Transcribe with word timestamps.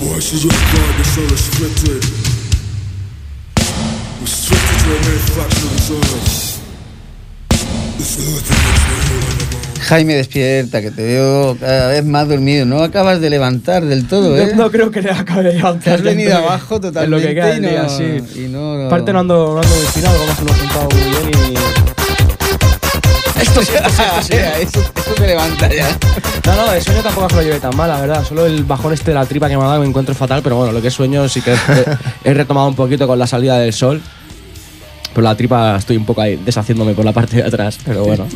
Voices 0.00 0.46
of. 0.46 0.52
Restricted 4.22 4.80
to 4.80 4.94
a 5.40 5.44
the 7.98 8.04
Jaime, 9.82 10.14
despierta, 10.14 10.80
que 10.80 10.90
te 10.90 11.02
veo 11.02 11.58
cada 11.60 11.88
vez 11.88 12.02
más 12.06 12.26
dormido. 12.26 12.64
No 12.64 12.82
acabas 12.82 13.20
de 13.20 13.28
levantar 13.28 13.84
del 13.84 14.08
todo, 14.08 14.38
¿eh? 14.38 14.52
No, 14.54 14.64
no 14.64 14.70
creo 14.70 14.90
que 14.90 15.02
le 15.02 15.10
acabe 15.10 15.42
de 15.42 15.52
levantar. 15.56 15.82
Te 15.84 15.90
has 15.90 16.02
venido 16.02 16.38
abajo 16.38 16.76
en 16.76 16.80
totalmente 16.80 17.20
lo 17.22 17.28
que 17.28 17.34
queda 17.34 17.56
y 17.56 17.60
no- 17.60 17.68
día, 17.68 17.88
sí. 17.90 18.40
y 18.44 18.48
no- 18.48 18.78
no- 18.78 18.86
Aparte 18.86 19.12
no 19.12 19.20
ando, 19.20 19.52
no 19.54 19.60
ando 19.60 19.82
inspirado, 19.82 20.16
como 20.18 20.34
se 20.34 20.42
nos 20.42 20.52
ha 20.52 20.56
juntado 20.56 20.88
muy 20.88 21.02
bien 21.28 21.52
y... 21.52 21.83
Esto 23.44 23.60
eso, 24.60 24.80
eso 24.80 25.14
te 25.16 25.26
levanta 25.26 25.68
ya. 25.68 25.86
No, 26.46 26.56
no, 26.56 26.72
el 26.72 26.82
sueño 26.82 27.02
tampoco 27.02 27.28
se 27.28 27.36
lo 27.36 27.42
llevé 27.42 27.60
tan 27.60 27.76
mal, 27.76 27.90
la 27.90 28.00
verdad. 28.00 28.24
Solo 28.24 28.46
el 28.46 28.64
bajón 28.64 28.94
este 28.94 29.10
de 29.10 29.14
la 29.16 29.26
tripa 29.26 29.48
que 29.48 29.56
me 29.56 29.62
ha 29.62 29.66
dado 29.66 29.80
me 29.80 29.86
encuentro 29.86 30.14
fatal, 30.14 30.40
pero 30.42 30.56
bueno, 30.56 30.72
lo 30.72 30.80
que 30.80 30.88
es 30.88 30.94
sueño 30.94 31.28
sí 31.28 31.42
que 31.42 31.52
he, 31.52 32.30
he 32.30 32.34
retomado 32.34 32.68
un 32.68 32.74
poquito 32.74 33.06
con 33.06 33.18
la 33.18 33.26
salida 33.26 33.58
del 33.58 33.74
sol. 33.74 34.00
Pero 35.12 35.22
la 35.22 35.36
tripa 35.36 35.76
estoy 35.76 35.98
un 35.98 36.06
poco 36.06 36.22
ahí 36.22 36.36
deshaciéndome 36.36 36.94
por 36.94 37.04
la 37.04 37.12
parte 37.12 37.36
de 37.36 37.42
atrás, 37.42 37.78
pero 37.84 38.04
bueno. 38.04 38.26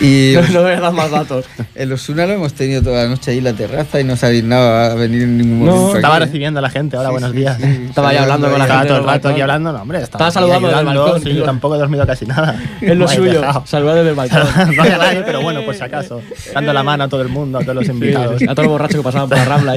Y 0.00 0.32
No, 0.34 0.42
no 0.48 0.62
voy 0.62 0.72
a 0.72 0.80
dar 0.80 0.92
más 0.92 1.10
datos. 1.10 1.44
el 1.74 1.92
Osuna 1.92 2.26
lo 2.26 2.32
hemos 2.34 2.54
tenido 2.54 2.82
toda 2.82 3.04
la 3.04 3.08
noche 3.10 3.32
ahí 3.32 3.38
en 3.38 3.44
la 3.44 3.52
terraza 3.52 4.00
y 4.00 4.04
no 4.04 4.16
se 4.16 4.30
dignado 4.30 4.68
a 4.92 4.94
venir 4.94 5.22
en 5.24 5.38
ningún 5.38 5.66
No, 5.66 5.72
momento. 5.76 5.96
Estaba 5.96 6.14
aquí, 6.16 6.22
¿eh? 6.22 6.26
recibiendo 6.26 6.58
a 6.58 6.62
la 6.62 6.70
gente, 6.70 6.96
hola, 6.96 7.08
Sí, 7.08 7.12
buenos 7.12 7.32
días. 7.32 7.56
sí, 7.60 7.62
sí. 7.64 7.84
Estaba 7.88 8.12
ya 8.12 8.22
hablando 8.22 8.48
con 8.50 8.58
la 8.58 8.64
Estaba 8.64 8.80
gente 8.80 8.88
todo 8.88 8.98
el 8.98 9.04
del 9.04 9.14
rato 9.14 9.28
aquí 9.28 9.40
hablando, 9.40 9.72
no, 9.72 9.82
hombre. 9.82 9.98
Estaba 10.02 10.26
aquí 10.26 10.34
saludando 10.34 10.68
desde 10.68 10.80
el 10.80 10.88
ayudando, 10.88 11.04
balcón, 11.04 11.22
sí, 11.22 11.30
tío. 11.34 11.44
tampoco 11.44 11.74
he 11.74 11.78
dormido 11.78 12.06
casi 12.06 12.26
nada. 12.26 12.62
Es 12.80 12.96
lo 12.96 13.08
suyo, 13.08 13.42
saludar 13.66 13.96
desde 13.96 14.10
el 14.10 14.14
balcón. 14.16 14.40
no 14.76 14.82
había 14.82 14.98
nadie, 14.98 15.22
pero 15.24 15.42
bueno, 15.42 15.62
por 15.64 15.74
si 15.74 15.82
acaso. 15.82 16.22
Dando 16.54 16.72
la 16.72 16.82
mano 16.82 17.04
a 17.04 17.08
todo 17.08 17.20
el 17.22 17.28
mundo, 17.28 17.58
a 17.58 17.62
todos 17.62 17.74
los 17.74 17.88
invitados. 17.88 18.38
Sí, 18.38 18.44
a 18.48 18.54
todos 18.54 18.64
los 18.64 18.72
borrachos 18.72 18.96
que 18.96 19.02
pasaban 19.02 19.28
por 19.28 19.38
la 19.38 19.44
rambla. 19.44 19.74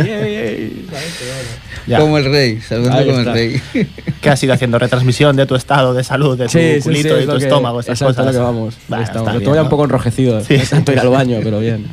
Como 1.97 2.17
el 2.17 2.25
rey, 2.25 2.61
saludando 2.61 3.05
como 3.05 3.19
el 3.19 3.25
rey. 3.25 3.61
¿Qué 4.21 4.29
has 4.29 4.41
ido 4.41 4.53
haciendo? 4.53 4.79
¿Retransmisión 4.79 5.35
de 5.35 5.45
tu 5.45 5.55
estado 5.55 5.93
de 5.93 6.03
salud, 6.03 6.37
de 6.37 6.45
tu 6.45 6.51
Sí, 6.51 6.59
sí, 6.59 6.81
sí, 6.81 6.83
culito 6.83 7.19
y 7.19 7.25
tu 7.25 7.35
estómago, 7.35 7.81
exacto, 7.81 8.05
cosas? 8.05 8.25
lo 8.27 8.31
que 8.31 8.37
vamos. 8.37 8.75
Ya 8.89 9.55
¿no? 9.55 9.63
un 9.63 9.69
poco 9.69 9.83
enrojecido. 9.83 10.12
Sí. 10.13 10.29
Sí. 10.43 10.57
Tanto 10.69 10.91
ir 10.91 10.99
al 10.99 11.09
baño, 11.09 11.39
pero 11.43 11.59
bien. 11.59 11.85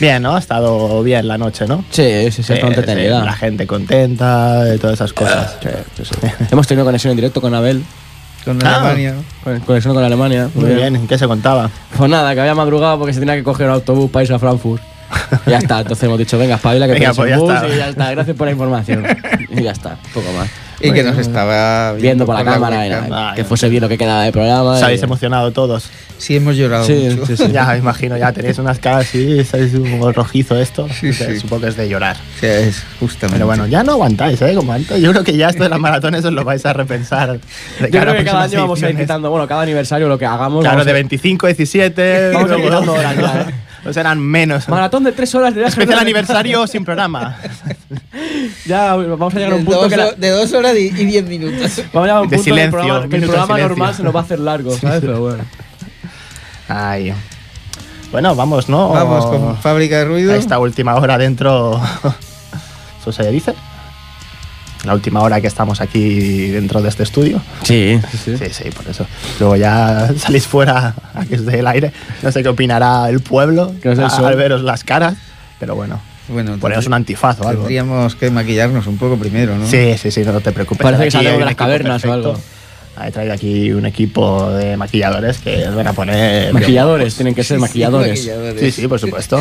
Bien, 0.00 0.20
¿no? 0.22 0.34
Ha 0.34 0.38
estado 0.38 1.02
bien 1.02 1.28
la 1.28 1.38
noche, 1.38 1.66
¿no? 1.68 1.84
Sí, 1.90 2.30
sí, 2.32 2.42
sí, 2.42 2.54
entretenida. 2.54 3.24
La 3.24 3.34
gente 3.34 3.66
contenta, 3.66 4.64
de 4.64 4.78
todas 4.78 4.94
esas 4.94 5.12
cosas. 5.12 5.56
Sí, 5.62 5.68
sí, 6.02 6.10
sí. 6.20 6.28
Hemos 6.50 6.66
tenido 6.66 6.84
conexión 6.84 7.12
en 7.12 7.16
directo 7.16 7.40
con 7.40 7.54
Abel. 7.54 7.84
Con 8.44 8.58
Ah. 8.66 8.76
Alemania. 8.80 9.14
con- 9.44 9.60
Conexión 9.60 9.94
con 9.94 10.02
Alemania. 10.02 10.48
Muy 10.54 10.74
bien, 10.74 11.06
¿qué 11.06 11.16
se 11.16 11.28
contaba? 11.28 11.70
Pues 11.96 12.10
nada, 12.10 12.34
que 12.34 12.40
había 12.40 12.54
madrugado 12.56 12.98
porque 12.98 13.12
se 13.14 13.20
tenía 13.20 13.36
que 13.36 13.44
coger 13.44 13.66
un 13.68 13.74
autobús 13.74 14.10
para 14.10 14.24
irse 14.24 14.34
a 14.34 14.38
Frankfurt. 14.40 14.82
Ya 15.46 15.58
está, 15.58 15.80
entonces 15.80 16.04
hemos 16.04 16.18
dicho, 16.18 16.38
venga, 16.38 16.56
espabila 16.56 16.86
que 16.86 16.92
Venga, 16.94 17.12
tienes 17.12 17.16
pues 17.16 17.30
ya 17.30 17.38
bus 17.38 17.52
está. 17.54 17.68
y 17.68 17.76
ya 17.78 17.88
está. 17.88 18.10
Gracias 18.10 18.36
por 18.36 18.46
la 18.46 18.52
información. 18.52 19.06
Y 19.50 19.62
ya 19.62 19.72
está, 19.72 19.96
poco 20.14 20.32
más. 20.32 20.48
Y 20.84 20.90
que 20.92 21.04
nos 21.04 21.16
estaba 21.16 21.92
Viendo 21.92 22.26
por 22.26 22.34
la 22.34 22.44
cámara, 22.44 23.06
Ah, 23.12 23.32
que 23.36 23.44
fuese 23.44 23.68
bien 23.68 23.82
lo 23.82 23.88
que 23.88 23.96
quedaba 23.96 24.24
de 24.24 24.32
programa. 24.32 24.72
Os 24.72 24.80
y- 24.80 24.84
habéis 24.84 25.02
emocionado 25.02 25.52
todos. 25.52 25.88
Sí, 26.18 26.36
hemos 26.36 26.56
llorado 26.56 26.84
Sí, 26.84 27.08
mucho. 27.10 27.26
sí, 27.26 27.36
sí. 27.36 27.52
Ya, 27.52 27.66
me 27.66 27.78
imagino, 27.78 28.16
ya 28.16 28.32
tenéis 28.32 28.58
unas 28.58 28.78
caras 28.78 29.06
así, 29.08 29.38
estáis 29.40 29.74
un 29.74 29.90
poco 29.98 30.12
rojizo 30.12 30.56
esto. 30.56 30.88
Sí, 30.88 31.12
sí. 31.12 31.38
Supongo 31.40 31.62
que 31.62 31.68
es 31.68 31.76
de 31.76 31.88
llorar. 31.88 32.16
Sea, 32.40 32.58
es 32.60 32.82
justamente. 33.00 33.36
Pero 33.36 33.46
bueno, 33.46 33.66
ya 33.66 33.82
no 33.84 33.92
aguantáis, 33.92 34.40
¿eh? 34.42 34.54
Como 34.54 34.72
antes. 34.72 35.00
Yo 35.00 35.10
creo 35.12 35.24
que 35.24 35.36
ya 35.36 35.48
esto 35.48 35.62
de 35.64 35.68
las 35.68 35.78
maratones 35.80 36.24
os 36.24 36.32
lo 36.32 36.44
vais 36.44 36.64
a 36.66 36.72
repensar. 36.72 37.38
De 37.80 37.90
Yo 37.90 38.00
creo 38.00 38.14
que 38.16 38.24
cada 38.24 38.42
año 38.42 38.60
vamos 38.60 38.82
a 38.82 38.90
ir 38.90 38.96
quitando, 38.96 39.30
bueno, 39.30 39.46
cada 39.48 39.62
aniversario 39.62 40.08
lo 40.08 40.18
que 40.18 40.26
hagamos. 40.26 40.62
Claro, 40.64 40.84
de 40.84 40.90
a- 40.90 40.94
25, 40.94 41.46
17. 41.46 42.30
Vamos 42.32 42.50
a 42.50 42.58
ir 42.58 42.64
quitando 42.64 42.92
horas 42.92 43.16
ya, 43.16 43.40
¿eh? 43.48 43.54
O 43.84 43.92
serán 43.92 44.20
menos. 44.20 44.68
Maratón 44.68 45.02
de 45.04 45.12
tres 45.12 45.34
horas 45.34 45.54
de 45.54 45.60
viaje. 45.60 45.72
Especial 45.80 45.98
aniversario 45.98 46.66
sin 46.66 46.84
programa. 46.84 47.36
Ya 48.66 48.94
vamos 48.94 49.34
a 49.34 49.38
llegar 49.38 49.52
a 49.52 49.56
un 49.56 49.64
punto 49.64 49.80
dos, 49.82 49.88
que 49.90 49.96
la- 49.96 50.06
ho- 50.08 50.12
de 50.16 50.28
dos 50.30 50.52
horas 50.52 50.76
y, 50.76 50.86
y 50.86 51.04
diez 51.04 51.24
minutos. 51.26 51.82
Vamos 51.92 51.94
a 51.94 52.00
llegar 52.02 52.16
a 52.16 52.20
un 52.22 52.28
De 52.28 52.36
punto 52.36 52.44
silencio, 52.44 52.60
que 52.60 52.64
el 52.64 52.70
programa, 52.70 53.00
que 53.00 53.04
el 53.16 53.20
minuto 53.20 53.32
de 53.32 53.38
programa 53.38 53.54
silencio. 53.54 53.68
normal 53.68 53.94
se 53.94 54.02
nos 54.04 54.14
va 54.14 54.20
a 54.20 54.22
hacer 54.22 54.38
largo, 54.38 54.76
¿sabes? 54.78 55.00
Pero 55.00 55.20
bueno. 55.20 55.44
Ay. 56.68 57.12
Bueno, 58.12 58.34
vamos, 58.36 58.68
¿no? 58.68 58.90
Vamos 58.90 59.26
con 59.26 59.56
fábrica 59.58 59.98
de 59.98 60.04
ruido. 60.04 60.32
A 60.32 60.36
esta 60.36 60.58
última 60.58 60.94
hora 60.94 61.18
dentro. 61.18 61.80
¿Eso 63.00 63.10
se 63.12 63.30
dice? 63.32 63.54
La 64.84 64.94
última 64.94 65.20
hora 65.22 65.40
que 65.40 65.46
estamos 65.46 65.80
aquí 65.80 66.48
dentro 66.48 66.82
de 66.82 66.88
este 66.88 67.04
estudio. 67.04 67.40
Sí, 67.62 68.00
sí, 68.24 68.36
Sí, 68.36 68.44
sí, 68.50 68.64
por 68.70 68.88
eso. 68.88 69.06
Luego 69.38 69.56
ya 69.56 70.10
salís 70.18 70.46
fuera 70.46 70.94
a 71.14 71.24
que 71.24 71.36
esté 71.36 71.60
el 71.60 71.66
aire. 71.66 71.92
No 72.22 72.32
sé 72.32 72.42
qué 72.42 72.48
opinará 72.48 73.08
el 73.08 73.20
pueblo 73.20 73.72
es 73.82 73.98
el 73.98 74.04
al 74.04 74.36
veros 74.36 74.62
las 74.62 74.82
caras. 74.82 75.14
Pero 75.60 75.76
bueno, 75.76 76.00
Bueno, 76.28 76.58
poneros 76.58 76.86
un 76.86 76.94
antifaz 76.94 77.40
o 77.40 77.48
algo. 77.48 77.62
Tendríamos 77.62 78.16
que 78.16 78.30
maquillarnos 78.30 78.86
un 78.88 78.98
poco 78.98 79.16
primero, 79.16 79.56
¿no? 79.56 79.66
Sí, 79.68 79.94
sí, 79.96 80.10
sí, 80.10 80.22
no 80.24 80.40
te 80.40 80.50
preocupes. 80.50 80.82
Parece 80.82 81.04
que 81.04 81.10
salimos 81.12 81.38
de 81.38 81.44
las 81.44 81.54
cavernas 81.54 82.04
o 82.04 82.08
perfecto. 82.08 82.28
algo. 82.30 82.40
He 83.06 83.10
traído 83.10 83.32
aquí 83.32 83.72
un 83.72 83.86
equipo 83.86 84.50
de 84.50 84.76
maquilladores 84.76 85.38
que 85.38 85.66
os 85.66 85.74
van 85.74 85.86
a 85.86 85.92
poner. 85.92 86.52
Maquilladores, 86.52 87.14
tienen 87.14 87.34
que 87.34 87.42
ser 87.44 87.58
maquilladores. 87.58 88.10
maquilladores. 88.10 88.60
Sí, 88.74 88.82
sí, 88.82 88.88
por 88.88 88.98
supuesto. 89.00 89.40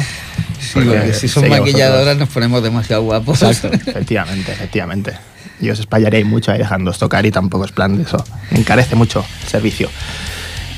Sí, 0.60 0.70
porque 0.74 1.14
si 1.14 1.28
son 1.28 1.50
maquilladoras 1.50 2.06
vosotros- 2.06 2.18
nos 2.20 2.30
ponemos 2.30 2.64
demasiado 2.64 3.02
guapos. 3.02 3.42
Exacto. 3.42 3.76
Efectivamente, 3.90 4.52
efectivamente. 4.54 5.14
Y 5.62 5.70
os 5.70 5.80
espallaréis 5.80 6.26
mucho 6.26 6.52
ahí 6.52 6.58
dejándoos 6.58 6.98
tocar 6.98 7.26
y 7.26 7.32
tampoco 7.32 7.66
es 7.66 7.72
plan 7.72 7.96
de 7.98 8.04
eso. 8.04 8.24
Encarece 8.52 8.96
mucho 8.96 9.24
el 9.44 9.48
servicio. 9.50 9.90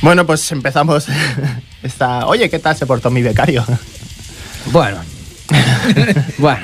Bueno, 0.02 0.26
pues 0.26 0.52
empezamos 0.52 1.06
esta... 1.84 2.28
Oye, 2.28 2.50
¿qué 2.50 2.60
tal 2.60 2.76
se 2.76 2.86
portó 2.86 3.10
mi 3.10 3.22
becario? 3.22 3.66
Bueno. 4.72 4.98
bueno. 6.38 6.60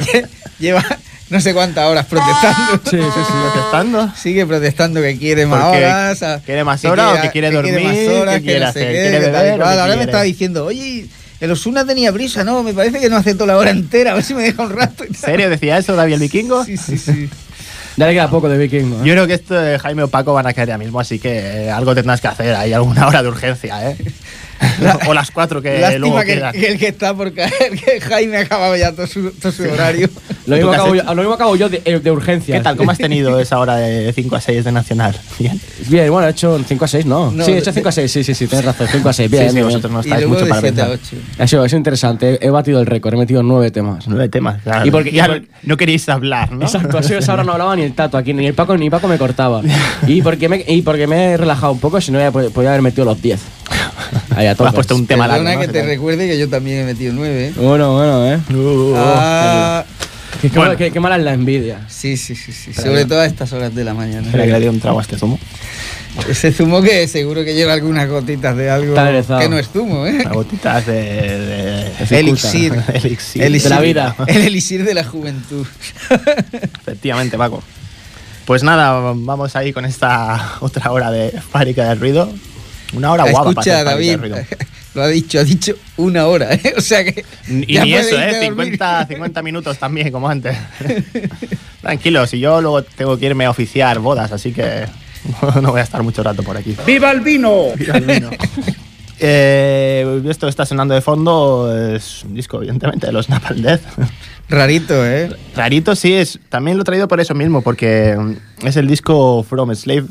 Lleva 0.59 0.83
no 1.29 1.39
sé 1.39 1.53
cuántas 1.53 1.85
horas 1.85 2.05
protestando. 2.07 2.73
Sí, 2.89 2.97
sí, 2.97 3.21
sí. 3.27 3.33
¿Protestando? 3.53 4.11
Sigue 4.15 4.45
protestando 4.47 4.99
que 5.01 5.15
quiere 5.17 5.45
más 5.45 5.63
¿Por 5.65 5.71
qué? 5.73 5.85
horas. 5.85 6.23
a- 6.23 6.39
¿Quiere 6.39 6.63
más 6.63 6.83
horas 6.85 7.19
o 7.19 7.21
que 7.21 7.29
quiere 7.29 7.51
dormir? 7.51 7.81
más 7.83 7.97
horas, 8.21 8.35
¿Qué 8.35 8.41
que 8.41 8.47
quiere 8.49 8.65
hacer? 8.65 8.91
¿Quiere 8.91 9.19
beber 9.19 9.55
qué 9.57 9.63
Ahora 9.63 9.83
me 9.83 9.87
quiere? 9.89 10.03
estaba 10.05 10.23
diciendo, 10.23 10.65
oye, 10.65 11.05
el 11.39 11.51
Osuna 11.51 11.85
tenía 11.85 12.09
brisa, 12.11 12.43
no, 12.43 12.63
me 12.63 12.73
parece 12.73 12.99
que 12.99 13.09
no 13.09 13.17
hace 13.17 13.35
toda 13.35 13.45
la 13.53 13.57
hora 13.57 13.69
entera, 13.69 14.11
a 14.11 14.15
ver 14.15 14.23
si 14.23 14.33
me 14.33 14.41
deja 14.43 14.63
un 14.63 14.71
rato. 14.71 15.03
¿En 15.03 15.13
serio 15.13 15.49
decía 15.51 15.77
eso 15.77 15.95
David 15.95 16.15
el 16.15 16.19
vikingo? 16.21 16.65
Sí, 16.65 16.77
sí, 16.77 16.97
sí. 16.97 17.29
Ya 17.99 18.07
le 18.07 18.13
queda 18.13 18.29
poco 18.29 18.47
de 18.47 18.57
vikingo. 18.57 18.95
¿eh? 18.95 18.99
Yo 19.03 19.11
creo 19.11 19.27
que 19.27 19.33
esto 19.33 19.55
de 19.55 19.77
Jaime 19.77 20.03
o 20.03 20.07
Paco 20.07 20.31
van 20.31 20.47
a 20.47 20.53
caer 20.53 20.69
ya 20.69 20.77
mismo, 20.77 21.01
así 21.01 21.19
que 21.19 21.65
eh, 21.65 21.69
algo 21.69 21.93
tendrás 21.93 22.21
que 22.21 22.29
hacer. 22.29 22.55
Hay 22.55 22.71
alguna 22.71 23.05
hora 23.05 23.21
de 23.21 23.27
urgencia, 23.27 23.91
¿eh? 23.91 23.97
o 25.07 25.13
las 25.13 25.31
cuatro 25.31 25.61
que 25.61 25.77
luego 25.97 26.17
Lástima 26.17 26.25
que, 26.25 26.33
quedan. 26.35 26.51
que 26.53 26.67
el 26.67 26.77
que 26.79 26.87
está 26.87 27.13
por 27.13 27.33
caer, 27.33 27.51
que 27.85 28.01
Jaime 28.01 28.37
ha 28.37 28.41
acabado 28.41 28.75
ya 28.75 28.91
todo 28.91 29.07
su, 29.07 29.31
todo 29.31 29.51
su 29.51 29.63
horario. 29.63 30.09
Lo 30.45 30.55
¿Tú 30.55 30.61
mismo, 30.67 30.71
acabo 30.71 30.95
yo, 30.95 31.03
lo 31.03 31.15
mismo 31.15 31.33
acabo 31.33 31.55
yo 31.55 31.69
de, 31.69 31.81
eh, 31.85 31.99
de 31.99 32.11
urgencia. 32.11 32.57
¿Qué 32.57 32.61
tal? 32.63 32.75
¿Cómo 32.75 32.91
has 32.91 32.97
tenido 32.97 33.39
esa 33.41 33.59
hora 33.59 33.75
de 33.77 34.11
5 34.13 34.35
a 34.35 34.41
6 34.41 34.65
de 34.65 34.71
Nacional? 34.71 35.15
Bien. 35.37 35.59
Bien, 35.87 36.11
bueno, 36.11 36.27
he 36.27 36.31
hecho 36.31 36.59
5 36.67 36.85
a 36.85 36.87
6, 36.87 37.05
no. 37.05 37.31
No, 37.31 37.45
sí, 37.45 37.51
he 37.51 37.57
hecho 37.57 37.71
de- 37.71 37.73
5 37.75 37.89
a 37.89 37.91
6, 37.91 38.11
sí, 38.11 38.23
sí, 38.23 38.33
sí, 38.35 38.47
tienes 38.47 38.65
razón. 38.65 38.87
5 38.91 39.09
a 39.09 39.13
6, 39.13 39.29
bien. 39.31 39.43
sí, 39.43 39.49
sí, 39.49 39.55
bien, 39.55 39.65
vosotros 39.67 39.91
no 39.93 39.99
y 39.99 40.01
estáis 40.03 40.21
luego 40.21 40.33
mucho 40.33 40.45
de 40.45 40.49
para 40.49 40.61
7 40.61 40.81
a 40.81 40.85
pensar. 40.87 40.99
8. 41.13 41.23
Ha 41.43 41.47
sido, 41.47 41.65
sido 41.67 41.77
interesante. 41.77 42.39
He, 42.41 42.47
he 42.47 42.49
batido 42.49 42.79
el 42.79 42.85
récord, 42.85 43.13
he 43.13 43.17
metido 43.17 43.43
9 43.43 43.71
temas. 43.71 44.07
Nueve 44.07 44.29
temas, 44.29 44.61
claro. 44.63 44.85
Y 44.85 44.91
porque- 44.91 45.11
Ya 45.11 45.27
y 45.37 45.47
no 45.63 45.77
queréis 45.77 46.07
hablar, 46.09 46.51
¿no? 46.51 46.63
Exacto, 46.65 47.01
sido 47.03 47.19
esa 47.19 47.33
hora 47.33 47.43
no 47.43 47.51
hablaba 47.53 47.75
ni 47.75 47.83
el 47.83 47.93
tato 47.93 48.17
aquí, 48.17 48.33
ni 48.33 48.45
el 48.47 48.53
Paco 48.53 48.75
ni 48.77 48.89
Paco 48.89 49.07
me 49.07 49.17
cortaba. 49.17 49.61
Y 50.07 50.21
porque 50.21 50.49
me, 50.49 50.63
y 50.67 50.81
porque 50.81 51.07
me 51.07 51.33
he 51.33 51.37
relajado 51.37 51.71
un 51.73 51.79
poco, 51.79 52.01
si 52.01 52.11
no 52.11 52.19
podía 52.31 52.69
haber 52.69 52.81
metido 52.81 53.05
los 53.05 53.21
10. 53.21 53.39
Ahí 54.35 54.47
a 54.47 54.51
Has 54.51 54.73
puesto 54.73 54.95
un 54.95 55.05
tema 55.07 55.27
largo, 55.27 55.43
Perdona 55.45 55.55
¿no? 55.65 55.67
que 55.67 55.73
te 55.79 55.83
recuerde 55.85 56.27
que 56.27 56.37
yo 56.37 56.47
también 56.49 56.79
he 56.79 56.83
metido 56.85 57.13
9. 57.13 57.53
Bueno, 57.55 57.93
bueno, 57.93 58.25
eh. 58.33 58.39
Uh, 58.53 58.93
Ah, 58.97 59.83
Qué, 60.41 60.49
qué 60.49 60.55
Bueno. 60.57 60.69
mala- 60.71 60.77
qué- 60.77 60.91
qué 60.91 60.99
mala 60.99 61.17
es 61.17 61.23
la 61.23 61.33
envidia. 61.33 61.81
sí, 61.89 62.15
sí, 62.15 62.35
sí, 62.35 62.53
sí. 62.53 62.73
Sobre 62.73 63.05
todo 63.05 63.19
a 63.19 63.25
estas 63.25 63.51
horas 63.51 63.73
de 63.75 63.83
la 63.83 63.93
mañana. 63.93 64.25
Espera 64.27 64.45
que 64.45 64.51
le 64.51 64.59
dé 64.59 64.69
un 64.69 64.79
trago 64.79 64.99
a 64.99 65.01
este 65.01 65.17
zumo. 65.17 65.37
Ese 66.27 66.51
zumo 66.51 66.81
que 66.81 67.07
seguro 67.07 67.43
que 67.45 67.53
lleva 67.53 67.73
algunas 67.73 68.07
gotitas 68.09 68.55
de 68.55 68.69
algo 68.69 68.93
que 68.95 69.49
no 69.49 69.57
es 69.57 69.69
zumo, 69.69 70.05
¿eh? 70.05 70.21
Las 70.23 70.33
gotitas 70.33 70.85
de... 70.85 70.93
de- 70.93 72.19
Elixir. 72.19 72.73
Elixir. 72.93 73.43
Elixir 73.43 73.69
De 73.69 73.75
la 73.75 73.81
vida. 73.81 74.15
El 74.27 74.41
elixir 74.43 74.83
de 74.85 74.93
la 74.93 75.03
juventud. 75.03 75.65
Efectivamente, 76.81 77.37
Paco. 77.37 77.61
Pues 78.45 78.63
nada, 78.63 79.13
vamos 79.15 79.55
ahí 79.55 79.71
con 79.73 79.85
esta 79.85 80.53
otra 80.61 80.91
hora 80.91 81.11
de 81.11 81.31
fábrica 81.31 81.87
del 81.89 81.99
ruido. 81.99 82.31
Una 82.93 83.11
hora 83.11 83.23
guapa 83.29 83.51
para 83.53 83.61
Escucha, 83.61 83.73
hacer 83.75 83.85
Fábrica 83.87 84.35
David, 84.35 84.45
lo 84.95 85.01
ha 85.03 85.07
dicho, 85.07 85.39
ha 85.39 85.43
dicho 85.43 85.73
una 85.97 86.25
hora, 86.27 86.53
¿eh? 86.53 86.73
O 86.77 86.81
sea 86.81 87.03
que. 87.03 87.23
Y 87.47 87.77
ni 87.77 87.93
eso, 87.93 88.15
¿eh? 88.15 88.23
a 88.23 88.25
dormir. 88.45 88.71
50, 88.71 89.07
50 89.07 89.41
minutos 89.43 89.77
también, 89.77 90.11
como 90.11 90.27
antes. 90.27 90.57
Tranquilo, 91.81 92.25
si 92.27 92.39
yo 92.39 92.61
luego 92.61 92.83
tengo 92.83 93.17
que 93.17 93.27
irme 93.27 93.45
a 93.45 93.51
oficiar 93.51 93.99
bodas, 93.99 94.31
así 94.31 94.51
que 94.51 94.85
no 95.61 95.71
voy 95.71 95.79
a 95.81 95.83
estar 95.83 96.01
mucho 96.03 96.23
rato 96.23 96.41
por 96.43 96.57
aquí. 96.57 96.75
¡Viva 96.85 97.11
el 97.11 97.21
vino! 97.21 97.67
Eh, 99.21 100.21
esto 100.29 100.47
que 100.47 100.49
está 100.49 100.65
sonando 100.65 100.93
de 100.93 101.01
fondo 101.01 101.75
es 101.93 102.23
un 102.23 102.33
disco, 102.33 102.57
evidentemente, 102.57 103.05
de 103.07 103.11
los 103.13 103.27
Napalm 103.29 103.61
Death. 103.61 103.81
Rarito, 104.47 105.05
¿eh? 105.05 105.29
Rarito 105.55 105.95
sí 105.95 106.13
es. 106.13 106.39
También 106.49 106.77
lo 106.77 106.81
he 106.83 106.85
traído 106.85 107.07
por 107.07 107.19
eso 107.19 107.35
mismo, 107.35 107.61
porque 107.61 108.17
es 108.63 108.77
el 108.77 108.87
disco 108.87 109.43
From, 109.43 109.71
Enslave- 109.71 110.07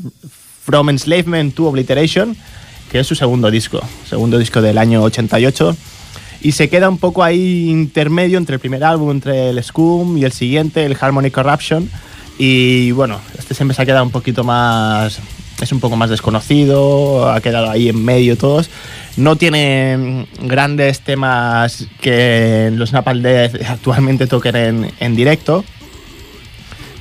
From 0.63 0.89
Enslavement 0.89 1.55
to 1.55 1.65
Obliteration, 1.67 2.37
que 2.91 2.99
es 2.99 3.07
su 3.07 3.15
segundo 3.15 3.51
disco, 3.51 3.81
segundo 4.07 4.37
disco 4.37 4.61
del 4.61 4.77
año 4.77 5.03
88. 5.03 5.75
y 6.41 6.53
se 6.53 6.69
queda 6.69 6.89
un 6.89 6.97
poco 6.97 7.23
ahí 7.23 7.69
intermedio 7.69 8.37
entre 8.37 8.55
el 8.55 8.59
primer 8.59 8.83
álbum, 8.83 9.11
entre 9.11 9.49
el 9.49 9.61
Scum 9.63 10.17
y 10.17 10.23
el 10.23 10.31
siguiente, 10.31 10.85
el 10.85 10.97
Harmony 10.99 11.31
Corruption. 11.31 11.89
Y 12.37 12.91
bueno, 12.91 13.19
este 13.37 13.53
siempre 13.53 13.75
se 13.75 13.81
ha 13.81 13.85
quedado 13.85 14.05
un 14.05 14.11
poquito 14.11 14.43
más. 14.43 15.19
Es 15.61 15.73
un 15.73 15.81
poco 15.81 15.97
más 15.97 16.09
desconocido, 16.09 17.29
ha 17.29 17.41
quedado 17.41 17.69
ahí 17.69 17.89
en 17.89 18.01
medio 18.01 18.37
todos. 18.37 18.69
No 19.17 19.35
tiene 19.35 20.25
grandes 20.41 21.01
temas 21.01 21.87
que 21.99 22.71
los 22.73 22.93
Napalm 22.93 23.25
actualmente 23.67 24.25
toquen 24.25 24.55
en, 24.55 24.91
en 25.01 25.15
directo, 25.17 25.65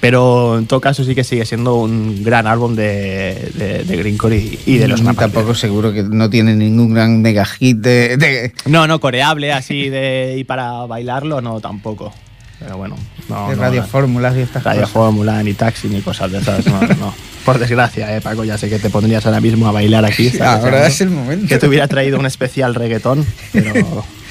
pero 0.00 0.58
en 0.58 0.66
todo 0.66 0.80
caso 0.80 1.04
sí 1.04 1.14
que 1.14 1.24
sigue 1.24 1.44
siendo 1.44 1.76
un 1.76 2.22
gran 2.22 2.46
álbum 2.46 2.74
de, 2.76 3.50
de, 3.54 3.84
de 3.84 3.96
Greencore 3.96 4.36
y, 4.36 4.58
y 4.66 4.78
de 4.78 4.88
los 4.88 5.02
Mm, 5.02 5.04
Napalm 5.06 5.32
Tampoco 5.32 5.54
seguro 5.54 5.92
que 5.92 6.02
no 6.02 6.30
tiene 6.30 6.54
ningún 6.54 6.94
gran 6.94 7.20
mega 7.22 7.44
hit 7.44 7.78
de. 7.78 8.16
de- 8.16 8.52
No, 8.66 8.86
no, 8.86 9.00
coreable 9.00 9.52
así 9.52 9.88
de 9.88 10.36
y 10.38 10.44
para 10.44 10.86
bailarlo 10.86 11.40
no 11.40 11.60
tampoco. 11.60 12.12
Pero 12.60 12.76
bueno, 12.76 12.96
no, 13.28 13.50
de 13.50 13.56
no, 13.56 13.62
radio 13.62 13.82
no. 13.82 13.86
fórmulas 13.86 14.36
y 14.36 14.40
estas 14.40 14.64
Radio 14.64 14.80
cosas. 14.80 14.92
Fórmula, 14.92 15.42
ni 15.44 15.54
taxi, 15.54 15.86
ni 15.88 16.00
cosas 16.00 16.32
de 16.32 16.38
esas. 16.38 16.66
No, 16.66 16.80
no. 16.80 17.14
Por 17.44 17.58
desgracia, 17.58 18.16
eh, 18.16 18.20
Paco, 18.20 18.42
ya 18.44 18.58
sé 18.58 18.68
que 18.68 18.78
te 18.80 18.90
pondrías 18.90 19.24
ahora 19.26 19.40
mismo 19.40 19.68
a 19.68 19.72
bailar 19.72 20.04
aquí. 20.04 20.28
¿sabes? 20.28 20.64
Ahora 20.64 20.86
es 20.86 21.00
el 21.00 21.10
momento. 21.10 21.46
Que 21.46 21.58
te 21.58 21.68
hubiera 21.68 21.86
traído 21.86 22.18
un 22.18 22.26
especial 22.26 22.74
reggaetón, 22.74 23.24
pero 23.52 23.72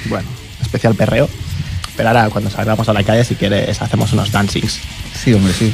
bueno, 0.09 0.27
especial 0.61 0.93
perreo. 0.95 1.29
Pero 1.97 2.09
ahora 2.09 2.29
cuando 2.29 2.49
salgamos 2.49 2.87
a 2.87 2.93
la 2.93 3.03
calle, 3.03 3.25
si 3.25 3.35
quieres, 3.35 3.81
hacemos 3.81 4.13
unos 4.13 4.31
dancings. 4.31 4.79
Sí, 5.13 5.33
hombre, 5.33 5.51
sí. 5.51 5.73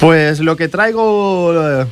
Pues 0.00 0.40
lo 0.40 0.56
que 0.56 0.68
traigo 0.68 1.52
eh, 1.54 1.86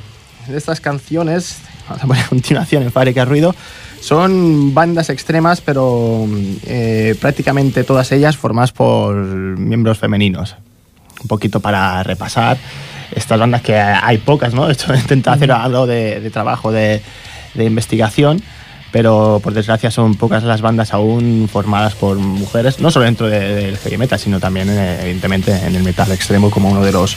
de 0.48 0.56
estas 0.56 0.80
canciones, 0.80 1.58
vamos 1.88 2.02
a 2.02 2.06
poner 2.06 2.24
a 2.24 2.28
continuación 2.28 2.82
en 2.82 2.90
Fábrica 2.90 3.24
Ruido, 3.24 3.54
son 4.00 4.72
bandas 4.74 5.10
extremas, 5.10 5.60
pero 5.60 6.26
eh, 6.66 7.14
prácticamente 7.20 7.84
todas 7.84 8.10
ellas 8.12 8.36
formadas 8.36 8.72
por 8.72 9.14
miembros 9.14 9.98
femeninos. 9.98 10.56
Un 11.22 11.28
poquito 11.28 11.60
para 11.60 12.02
repasar 12.02 12.58
estas 13.14 13.38
bandas 13.38 13.62
que 13.62 13.76
hay 13.76 14.18
pocas, 14.18 14.54
¿no? 14.54 14.66
De 14.66 14.72
hecho, 14.72 14.94
he 14.94 14.98
intentado 14.98 15.36
hacer 15.36 15.52
algo 15.52 15.86
de, 15.86 16.20
de 16.20 16.30
trabajo 16.30 16.72
de, 16.72 17.02
de 17.54 17.64
investigación, 17.64 18.42
pero 18.92 19.40
por 19.42 19.52
desgracia 19.52 19.90
son 19.90 20.14
pocas 20.14 20.42
las 20.44 20.60
bandas 20.62 20.92
aún 20.94 21.48
formadas 21.52 21.94
por 21.94 22.16
mujeres, 22.18 22.80
no 22.80 22.90
solo 22.90 23.04
dentro 23.04 23.26
de- 23.28 23.54
del 23.54 23.76
heavy 23.78 23.98
metal, 23.98 24.18
sino 24.18 24.40
también, 24.40 24.68
eh, 24.70 24.98
evidentemente, 25.02 25.52
en 25.66 25.74
el 25.76 25.82
metal 25.82 26.10
extremo 26.12 26.50
como 26.50 26.70
uno 26.70 26.82
de 26.84 26.92
los 26.92 27.16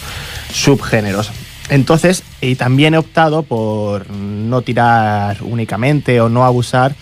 subgéneros. 0.53 1.31
Entonces, 1.69 2.23
y 2.41 2.55
también 2.55 2.95
he 2.95 2.97
optado 2.97 3.43
por 3.43 4.09
no 4.09 4.61
tirar 4.63 5.37
únicamente 5.41 6.19
o 6.19 6.27
no 6.29 6.43
abusar 6.43 6.95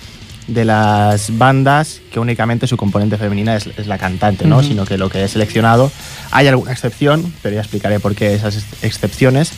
de 0.48 0.64
las 0.66 1.38
bandas 1.38 2.00
que 2.12 2.20
únicamente 2.20 2.68
su 2.68 2.78
componente 2.78 3.18
femenina 3.18 3.56
es, 3.56 3.68
es 3.78 3.88
la 3.88 3.98
cantante, 3.98 4.46
¿no? 4.48 4.64
Sino 4.64 4.86
que 4.86 4.98
lo 4.98 5.10
que 5.10 5.24
he 5.24 5.28
seleccionado, 5.28 5.92
hay 6.32 6.48
alguna 6.48 6.72
excepción, 6.72 7.34
pero 7.42 7.56
ya 7.56 7.62
explicaré 7.62 8.00
por 8.00 8.16
qué 8.16 8.34
esas 8.34 8.56
ex- 8.56 8.84
excepciones. 8.84 9.52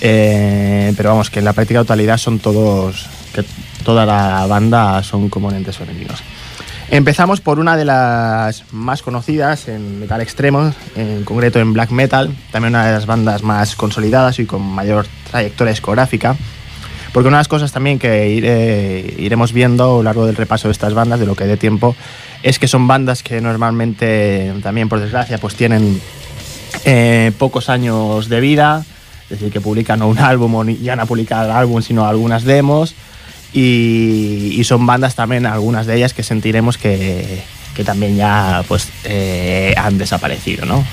Eh, 0.00 0.92
pero 0.96 1.10
vamos, 1.10 1.30
que 1.30 1.38
en 1.38 1.44
la 1.44 1.52
práctica 1.52 1.80
totalidad 1.80 2.16
son 2.18 2.38
todos, 2.38 3.06
que 3.34 3.44
toda 3.82 4.06
la 4.06 4.46
banda 4.46 5.02
son 5.02 5.28
componentes 5.28 5.76
femeninos. 5.76 6.22
Empezamos 6.90 7.40
por 7.40 7.58
una 7.58 7.76
de 7.76 7.86
las 7.86 8.64
más 8.70 9.00
conocidas 9.02 9.66
en 9.68 10.00
metal 10.00 10.20
extremo, 10.20 10.74
en 10.94 11.24
concreto 11.24 11.58
en 11.58 11.72
black 11.72 11.90
metal, 11.90 12.36
también 12.50 12.74
una 12.74 12.84
de 12.84 12.92
las 12.92 13.06
bandas 13.06 13.42
más 13.42 13.76
consolidadas 13.76 14.38
y 14.38 14.44
con 14.44 14.62
mayor 14.62 15.06
trayectoria 15.30 15.72
discográfica. 15.72 16.36
Porque 17.12 17.28
una 17.28 17.38
de 17.38 17.40
las 17.40 17.48
cosas 17.48 17.72
también 17.72 17.98
que 17.98 19.14
iremos 19.18 19.52
viendo 19.52 19.84
a 19.84 19.96
lo 19.96 20.02
largo 20.02 20.26
del 20.26 20.36
repaso 20.36 20.68
de 20.68 20.72
estas 20.72 20.92
bandas, 20.92 21.20
de 21.20 21.26
lo 21.26 21.34
que 21.34 21.44
dé 21.44 21.56
tiempo, 21.56 21.96
es 22.42 22.58
que 22.58 22.68
son 22.68 22.86
bandas 22.86 23.22
que 23.22 23.40
normalmente, 23.40 24.52
también 24.62 24.88
por 24.88 25.00
desgracia, 25.00 25.38
pues 25.38 25.54
tienen 25.54 26.00
eh, 26.84 27.32
pocos 27.38 27.68
años 27.68 28.28
de 28.28 28.40
vida, 28.40 28.84
es 29.24 29.30
decir, 29.30 29.52
que 29.52 29.60
publican 29.60 29.98
no 29.98 30.08
un 30.08 30.18
álbum 30.20 30.54
o 30.54 30.64
ya 30.64 30.96
no 30.96 31.02
han 31.02 31.08
publicado 31.08 31.46
el 31.46 31.52
álbum, 31.52 31.82
sino 31.82 32.06
algunas 32.06 32.44
demos, 32.44 32.94
y, 33.52 34.62
son 34.64 34.86
bandas 34.86 35.14
también, 35.14 35.46
algunas 35.46 35.86
de 35.86 35.96
ellas, 35.96 36.14
que 36.14 36.22
sentiremos 36.22 36.78
que, 36.78 37.42
también 37.84 38.16
ya 38.16 38.64
pues, 38.68 38.88
eh, 39.04 39.74
han 39.76 39.98
desaparecido, 39.98 40.64
¿no? 40.64 40.84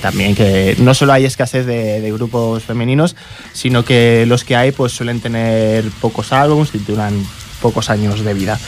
También 0.00 0.34
que 0.34 0.76
no 0.78 0.94
solo 0.94 1.12
hay 1.12 1.24
escasez 1.24 1.66
de, 1.66 2.12
grupos 2.12 2.62
femeninos, 2.62 3.16
sino 3.52 3.84
que 3.84 4.26
los 4.26 4.44
que 4.44 4.56
hay 4.56 4.72
pues 4.72 4.92
suelen 4.92 5.20
tener 5.20 5.84
pocos 6.00 6.32
álbumes 6.32 6.74
y 6.74 6.78
duran 6.78 7.24
pocos 7.60 7.90
años 7.90 8.24
de 8.24 8.34
vida. 8.34 8.58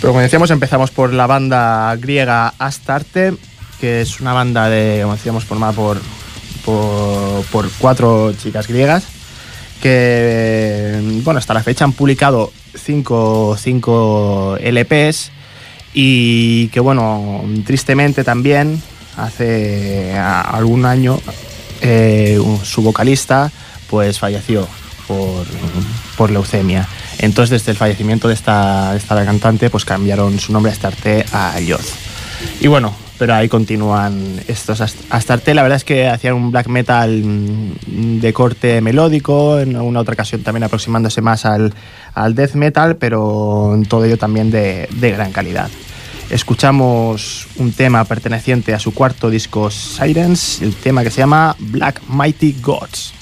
Pero 0.00 0.12
como 0.12 0.20
decíamos, 0.20 0.50
empezamos 0.50 0.90
por 0.90 1.12
la 1.12 1.26
banda 1.26 1.94
griega 1.96 2.52
Astarte, 2.58 3.34
que 3.80 4.02
es 4.02 4.20
una 4.20 4.32
banda 4.34 4.68
de, 4.68 5.00
como 5.00 5.14
decíamos, 5.14 5.44
formada 5.44 5.72
por, 5.72 6.00
por, 6.64 7.44
por 7.46 7.70
cuatro 7.78 8.34
chicas 8.34 8.66
griegas, 8.66 9.04
que, 9.80 11.20
bueno, 11.22 11.38
hasta 11.38 11.54
la 11.54 11.62
fecha 11.62 11.84
han 11.84 11.92
publicado 11.92 12.52
cinco, 12.76 13.56
cinco 13.58 14.56
LPs 14.60 15.30
y 15.94 16.68
que, 16.68 16.80
bueno, 16.80 17.42
tristemente 17.64 18.22
también, 18.24 18.80
hace 19.16 20.14
a- 20.16 20.40
algún 20.42 20.84
año, 20.84 21.18
eh, 21.80 22.38
su 22.62 22.82
vocalista 22.82 23.50
pues 23.88 24.18
falleció 24.18 24.66
por, 25.06 25.46
por 26.16 26.30
leucemia. 26.30 26.88
Entonces, 27.18 27.60
desde 27.60 27.70
el 27.72 27.78
fallecimiento 27.78 28.28
de 28.28 28.34
esta, 28.34 28.92
de 28.92 28.98
esta 28.98 29.24
cantante, 29.24 29.70
pues 29.70 29.84
cambiaron 29.84 30.38
su 30.38 30.52
nombre 30.52 30.72
Astarte 30.72 31.24
a 31.32 31.58
Yoz. 31.60 31.92
Y 32.60 32.66
bueno, 32.66 32.94
pero 33.18 33.34
ahí 33.34 33.48
continúan 33.48 34.40
estos 34.48 34.80
Ast- 34.80 34.98
Astarte. 35.10 35.54
La 35.54 35.62
verdad 35.62 35.76
es 35.76 35.84
que 35.84 36.06
hacían 36.08 36.34
un 36.34 36.50
black 36.50 36.66
metal 36.68 37.10
mm, 37.24 38.20
de 38.20 38.32
corte 38.32 38.80
melódico, 38.80 39.58
en 39.58 39.76
alguna 39.76 40.00
otra 40.00 40.14
ocasión 40.14 40.42
también 40.42 40.64
aproximándose 40.64 41.20
más 41.22 41.44
al, 41.44 41.72
al 42.14 42.34
death 42.34 42.54
metal, 42.54 42.96
pero 42.96 43.72
en 43.74 43.84
todo 43.86 44.04
ello 44.04 44.18
también 44.18 44.50
de, 44.50 44.88
de 44.92 45.10
gran 45.12 45.32
calidad. 45.32 45.68
Escuchamos 46.28 47.46
un 47.56 47.72
tema 47.72 48.04
perteneciente 48.04 48.74
a 48.74 48.80
su 48.80 48.92
cuarto 48.92 49.30
disco 49.30 49.70
Sirens, 49.70 50.60
el 50.60 50.74
tema 50.74 51.04
que 51.04 51.10
se 51.10 51.18
llama 51.18 51.54
Black 51.58 52.00
Mighty 52.08 52.56
Gods. 52.60 53.12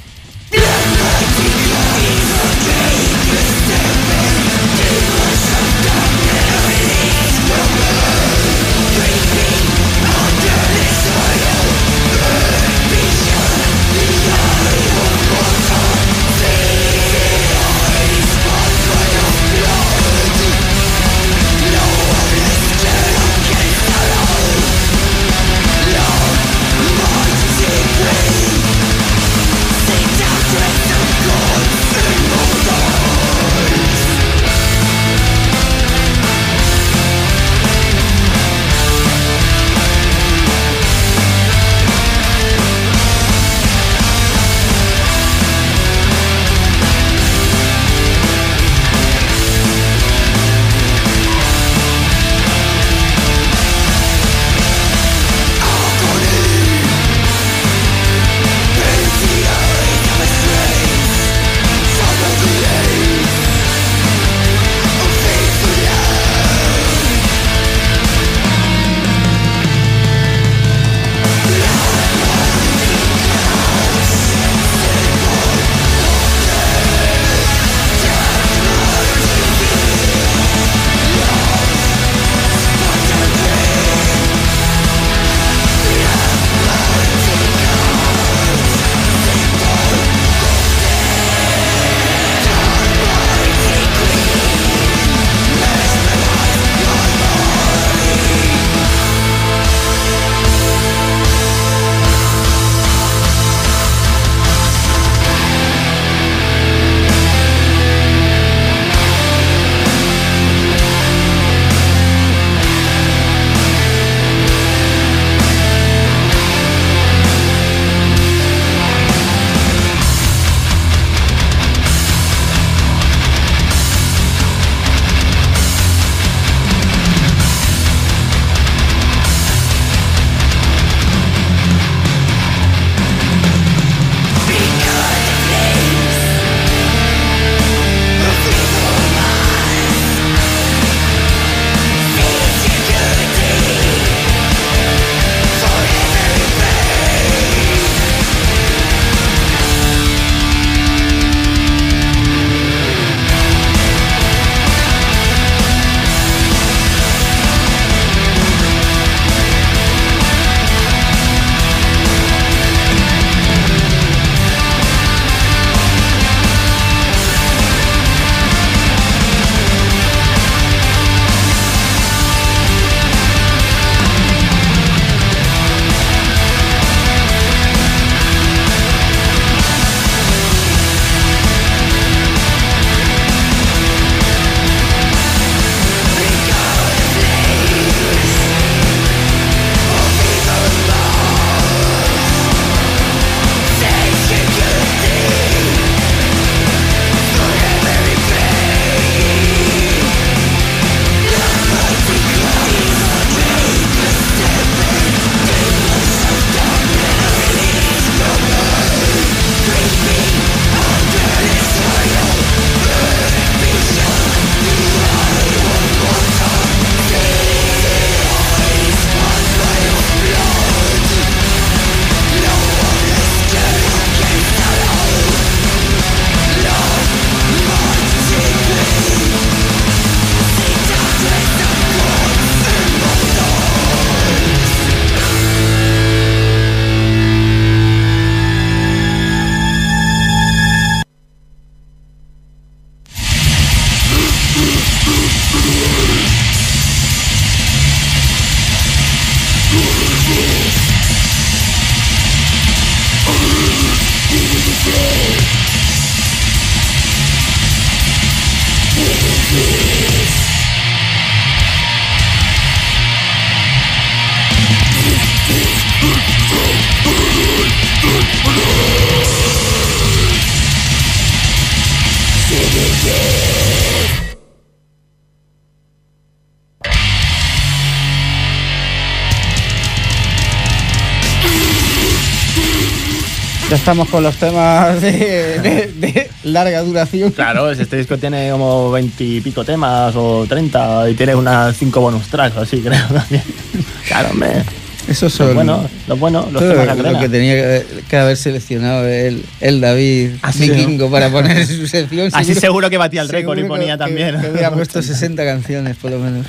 Ya 283.75 283.79
estamos 283.79 284.09
con 284.09 284.23
los 284.23 284.37
temas 284.37 285.03
de, 285.03 285.11
de- 285.59 285.93
de 285.97 286.31
larga 286.45 286.81
duración. 286.83 287.33
Claro, 287.33 287.73
este 287.73 287.97
disco 287.97 288.17
tiene 288.19 288.49
como 288.53 288.93
20 288.93 289.25
y 289.25 289.41
pico 289.41 289.65
temas 289.65 290.15
o 290.15 290.47
30 290.49 291.11
y 291.11 291.15
tiene 291.15 291.35
unas 291.35 291.77
5 291.77 292.01
bonus 292.01 292.29
tracks 292.29 292.57
o 292.57 292.61
así, 292.61 292.81
creo 292.81 293.05
también. 293.13 293.43
Claro, 294.07 294.29
hombre. 294.31 294.63
Esos 295.09 295.37
Lo 295.41 295.47
son 295.47 295.55
bueno, 295.57 295.89
lo 296.07 296.17
bueno, 296.17 296.49
los 296.53 296.63
temas 296.63 296.97
lo, 296.97 297.19
que 297.19 297.29
tenía 297.29 297.55
que, 297.57 297.85
que 298.09 298.17
haber 298.17 298.37
seleccionado 298.37 299.09
el, 299.09 299.45
el 299.61 299.81
David 299.81 300.31
Así, 300.43 300.71
Vikingo 300.71 301.11
para 301.11 301.29
poner 301.31 301.59
en 301.59 301.67
su 301.67 301.89
sección. 301.89 302.29
Así 302.33 302.55
seguro 302.55 302.89
que 302.89 302.97
batía 302.97 303.23
el 303.23 303.29
récord 303.29 303.59
y 303.59 303.65
ponía 303.65 303.95
que- 303.95 303.99
también. 304.05 304.41
Que 304.41 304.51
hubiera 304.51 304.71
puesto 304.71 305.03
60 305.03 305.45
canciones, 305.45 305.97
por 305.97 306.13
lo 306.13 306.21
menos. 306.21 306.47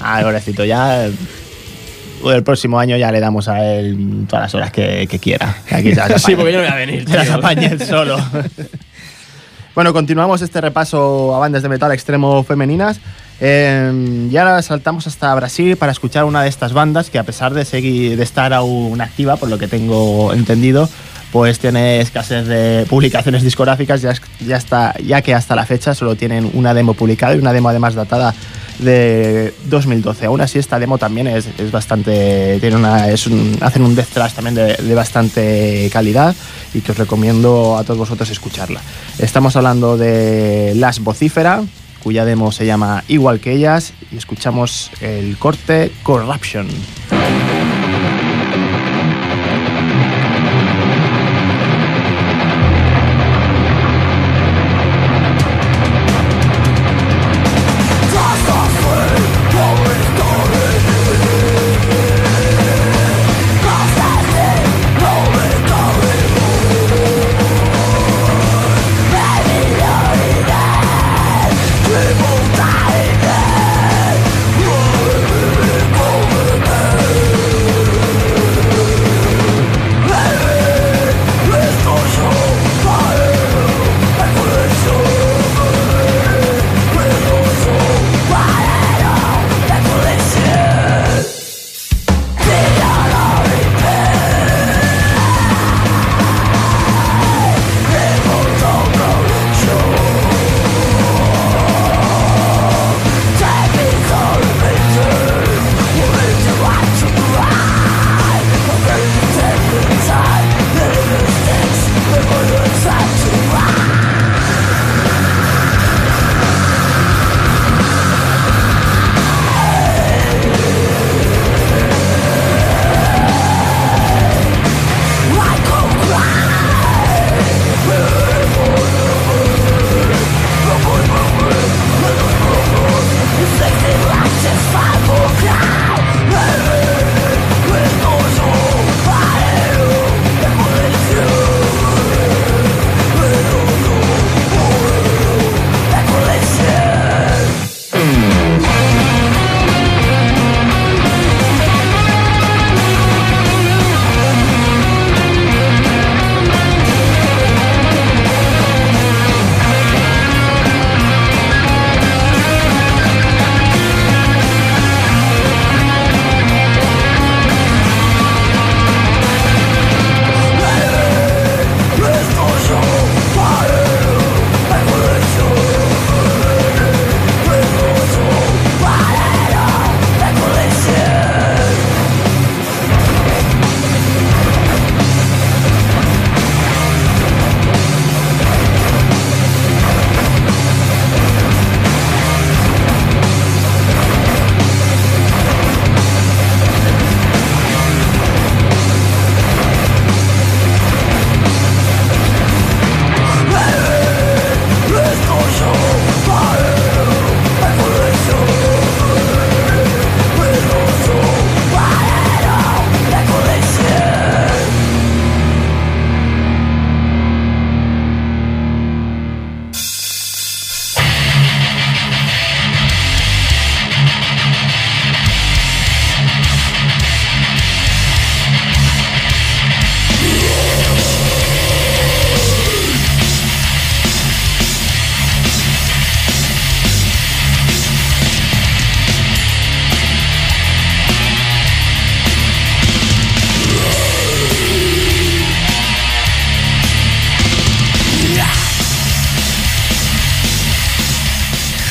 Ah, 0.00 0.18
pobrecito, 0.20 0.64
ya. 0.64 1.08
El 2.24 2.42
próximo 2.42 2.78
año 2.78 2.96
ya 2.96 3.10
le 3.12 3.20
damos 3.20 3.48
a 3.48 3.64
él 3.64 4.26
todas 4.28 4.44
las 4.44 4.54
horas 4.54 4.70
que, 4.72 5.06
que 5.08 5.18
quiera. 5.18 5.56
Aquí 5.70 5.90
se 5.94 5.96
las 5.96 6.22
Sí, 6.22 6.34
porque 6.36 6.52
yo 6.52 6.58
no 6.58 6.64
voy 6.64 6.72
a 6.72 6.76
venir, 6.76 7.08
Se 7.08 7.16
las 7.16 7.26
tío. 7.26 7.36
apañe 7.36 7.66
él 7.66 7.84
solo. 7.84 8.18
bueno, 9.74 9.92
continuamos 9.92 10.42
este 10.42 10.60
repaso 10.60 11.34
a 11.34 11.38
bandas 11.38 11.62
de 11.62 11.68
metal 11.68 11.92
extremo 11.92 12.42
femeninas. 12.44 13.00
Eh, 13.42 14.28
y 14.30 14.36
ahora 14.36 14.60
saltamos 14.60 15.06
hasta 15.06 15.34
Brasil 15.34 15.76
para 15.76 15.92
escuchar 15.92 16.24
una 16.24 16.42
de 16.42 16.50
estas 16.50 16.74
bandas 16.74 17.08
que 17.08 17.18
a 17.18 17.22
pesar 17.22 17.54
de 17.54 17.64
seguir 17.64 18.16
de 18.18 18.22
estar 18.22 18.52
aún 18.52 19.00
activa, 19.00 19.36
por 19.36 19.48
lo 19.48 19.56
que 19.58 19.66
tengo 19.66 20.34
entendido, 20.34 20.90
pues 21.32 21.58
tiene 21.58 22.00
escasez 22.00 22.46
de 22.46 22.84
publicaciones 22.88 23.42
discográficas, 23.42 24.02
ya, 24.02 24.12
ya, 24.46 24.56
está, 24.56 24.94
ya 25.02 25.22
que 25.22 25.32
hasta 25.32 25.54
la 25.56 25.64
fecha 25.64 25.94
solo 25.94 26.16
tienen 26.16 26.50
una 26.52 26.74
demo 26.74 26.92
publicada 26.92 27.34
y 27.34 27.38
una 27.38 27.52
demo 27.54 27.70
además 27.70 27.94
datada 27.94 28.34
de 28.80 29.54
2012. 29.66 30.26
Aún 30.26 30.40
así, 30.40 30.58
esta 30.58 30.78
demo 30.78 30.98
también 30.98 31.26
es, 31.26 31.48
es 31.58 31.70
bastante. 31.70 32.58
Tiene 32.60 32.76
una, 32.76 33.08
es 33.08 33.26
un- 33.26 33.56
hacen 33.60 33.82
un 33.82 33.94
death 33.94 34.08
thrash 34.12 34.32
también 34.32 34.54
de, 34.54 34.74
de 34.76 34.94
bastante 34.94 35.88
calidad 35.92 36.34
y 36.74 36.80
que 36.80 36.92
os 36.92 36.98
recomiendo 36.98 37.76
a 37.76 37.84
todos 37.84 37.98
vosotros 37.98 38.30
escucharla. 38.30 38.80
Estamos 39.18 39.56
hablando 39.56 39.96
de 39.96 40.72
Las 40.76 41.00
Vocífera, 41.00 41.62
cuya 42.02 42.24
demo 42.24 42.52
se 42.52 42.66
llama 42.66 43.04
Igual 43.08 43.40
que 43.40 43.52
ellas, 43.52 43.92
y 44.12 44.16
escuchamos 44.16 44.90
el 45.00 45.36
corte 45.38 45.92
Corruption. 46.02 46.68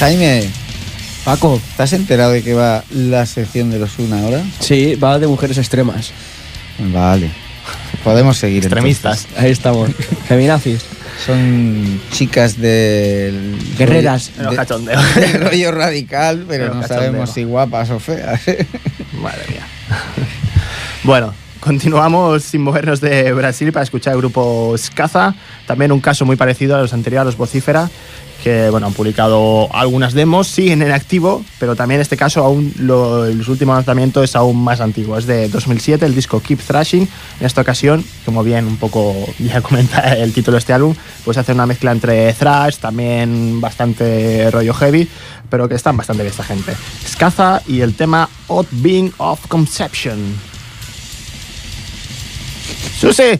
Jaime, 0.09 0.49
Paco. 1.23 1.61
¿te 1.77 1.83
has 1.83 1.93
enterado 1.93 2.31
de 2.31 2.41
que 2.41 2.55
va 2.55 2.83
la 2.89 3.27
sección 3.27 3.69
de 3.69 3.77
los 3.77 3.99
una 3.99 4.19
ahora? 4.23 4.41
Sí, 4.59 4.95
va 4.95 5.19
de 5.19 5.27
mujeres 5.27 5.59
extremas. 5.59 6.13
Vale. 6.79 7.29
Podemos 8.03 8.35
seguir. 8.35 8.63
Extremistas. 8.63 9.27
Ahí 9.37 9.51
estamos. 9.51 9.91
Feminazis. 10.27 10.83
Son 11.23 12.01
chicas 12.09 12.57
del. 12.57 13.55
Guerreras. 13.77 14.31
Menos 14.35 14.49
de- 14.53 14.57
cachondeo. 14.57 14.99
del 15.15 15.41
rollo 15.41 15.71
radical, 15.73 16.43
pero 16.47 16.73
no 16.73 16.81
cachondeo. 16.81 16.97
sabemos 17.05 17.29
si 17.31 17.43
guapas 17.43 17.91
o 17.91 17.99
feas. 17.99 18.41
Madre 19.21 19.45
mía. 19.47 19.67
bueno, 21.03 21.35
continuamos 21.59 22.45
sin 22.45 22.63
movernos 22.63 22.99
de 22.99 23.31
Brasil 23.31 23.71
para 23.71 23.83
escuchar 23.83 24.13
el 24.13 24.21
grupo 24.21 24.73
Skaza. 24.75 25.35
También 25.67 25.91
un 25.91 25.99
caso 25.99 26.25
muy 26.25 26.35
parecido 26.35 26.75
a 26.75 26.79
los 26.81 26.93
anteriores, 26.93 27.21
a 27.21 27.25
los 27.25 27.37
Vocífera, 27.37 27.91
que 28.43 28.69
bueno, 28.69 28.87
han 28.87 28.93
publicado 28.93 29.73
algunas 29.73 30.13
demos, 30.13 30.47
siguen 30.47 30.81
en 30.81 30.91
activo, 30.91 31.43
pero 31.59 31.75
también 31.75 31.99
en 31.99 32.03
este 32.03 32.17
caso 32.17 32.43
aún 32.43 32.73
lo, 32.79 33.25
el 33.25 33.47
último 33.47 33.73
lanzamiento 33.73 34.23
es 34.23 34.35
aún 34.35 34.63
más 34.63 34.81
antiguo. 34.81 35.17
Es 35.17 35.25
de 35.25 35.49
2007, 35.49 36.05
el 36.05 36.15
disco 36.15 36.41
Keep 36.41 36.59
Thrashing. 36.61 37.07
En 37.39 37.45
esta 37.45 37.61
ocasión, 37.61 38.03
como 38.25 38.43
bien 38.43 38.65
un 38.65 38.77
poco 38.77 39.13
ya 39.39 39.61
comenta 39.61 40.13
el 40.15 40.33
título 40.33 40.55
de 40.55 40.59
este 40.59 40.73
álbum, 40.73 40.95
pues 41.25 41.37
hace 41.37 41.51
una 41.51 41.65
mezcla 41.65 41.91
entre 41.91 42.33
thrash, 42.33 42.77
también 42.77 43.59
bastante 43.61 44.49
rollo 44.51 44.73
heavy, 44.73 45.07
pero 45.49 45.67
que 45.67 45.75
están 45.75 45.97
bastante 45.97 46.23
bien 46.23 46.31
esta 46.31 46.43
gente. 46.43 46.73
Skaza 47.07 47.61
y 47.67 47.81
el 47.81 47.95
tema 47.95 48.29
Odd 48.47 48.67
Being 48.71 49.11
of 49.17 49.47
Conception. 49.47 50.17
¡Susi! 52.99 53.39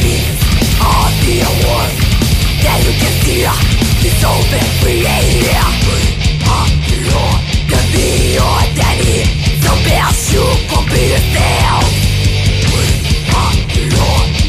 the 1.21 1.51
one 1.69 1.93
That 2.65 2.81
you 2.81 2.93
can 2.97 3.15
It's 4.01 4.23
created 4.81 5.53
The 7.69 7.79
be 7.93 8.37
your 8.37 8.59
daddy 8.73 9.29
Some 9.61 9.81
best 9.85 10.33
you 10.33 10.45
be 10.89 11.13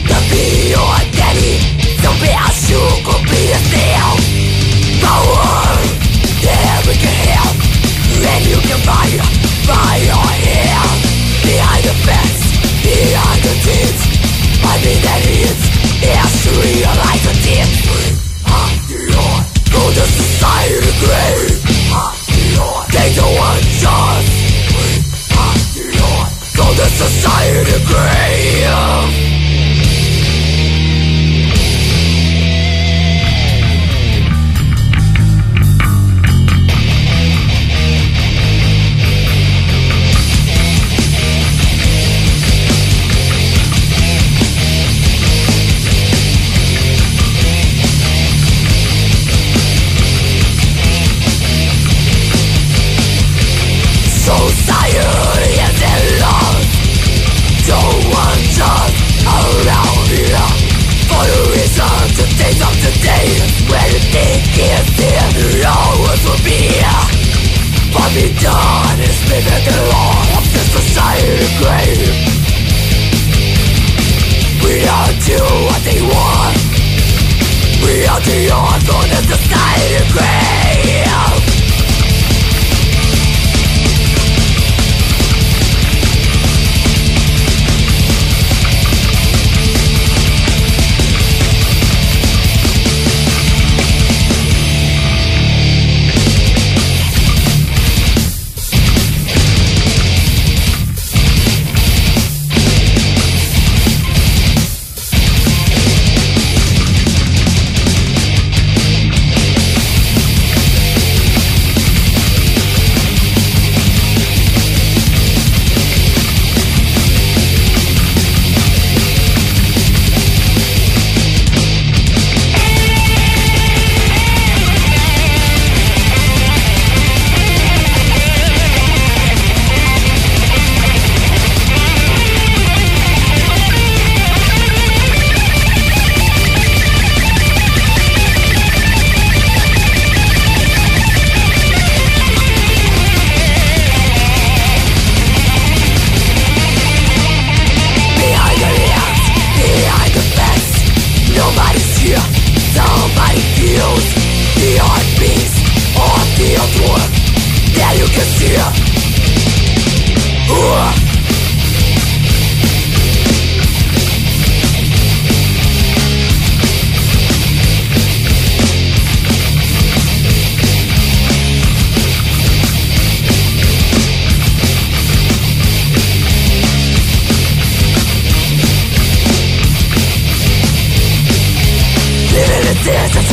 The 0.08 0.18
be 0.32 0.72
your 0.72 0.96
daddy 1.12 1.60
Some 2.00 2.16
best 2.24 2.70
be 3.28 3.52
Power 5.04 5.76
that 6.40 6.80
we 6.88 6.94
can 6.96 7.52
And 8.32 8.42
you 8.48 8.58
can 8.64 8.80
by 9.68 10.00
your 10.08 10.28
hand 10.40 10.98
Behind 11.44 11.84
the 11.84 11.94
fence, 12.06 12.40
behind 12.80 13.40
the 13.44 13.54
tents 13.60 14.02
I 14.64 14.78
mean 14.84 15.21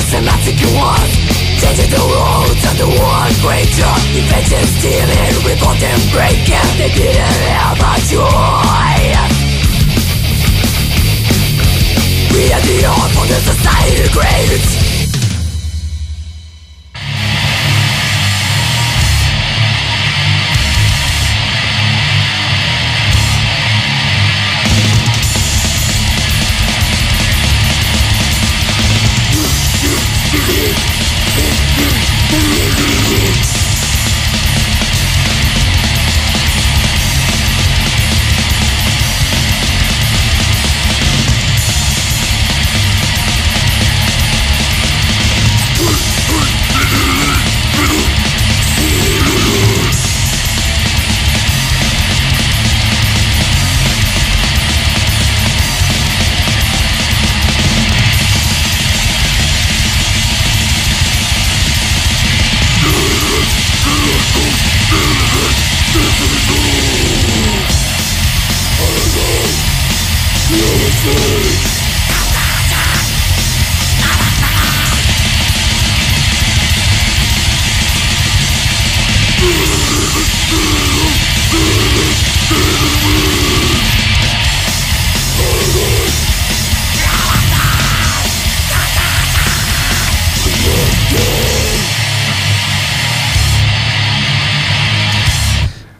semantic 0.10 0.58
one 0.74 1.10
Changing 1.62 1.92
the 1.94 2.02
roads 2.02 2.64
of 2.66 2.76
the 2.82 2.88
one 2.88 3.32
great 3.46 3.70
job. 3.78 4.00
Inventing, 4.16 4.66
stealing, 4.80 5.34
revolting, 5.46 6.02
breaking 6.10 6.70
They 6.80 6.90
didn't 6.90 7.42
have 7.54 7.78
a 7.78 7.94
choice. 8.10 9.38
We 12.34 12.44
are 12.54 12.64
the 12.64 12.86
odd 12.88 13.12
for 13.12 13.26
the 13.28 13.40
society 13.44 14.08
grades 14.14 14.79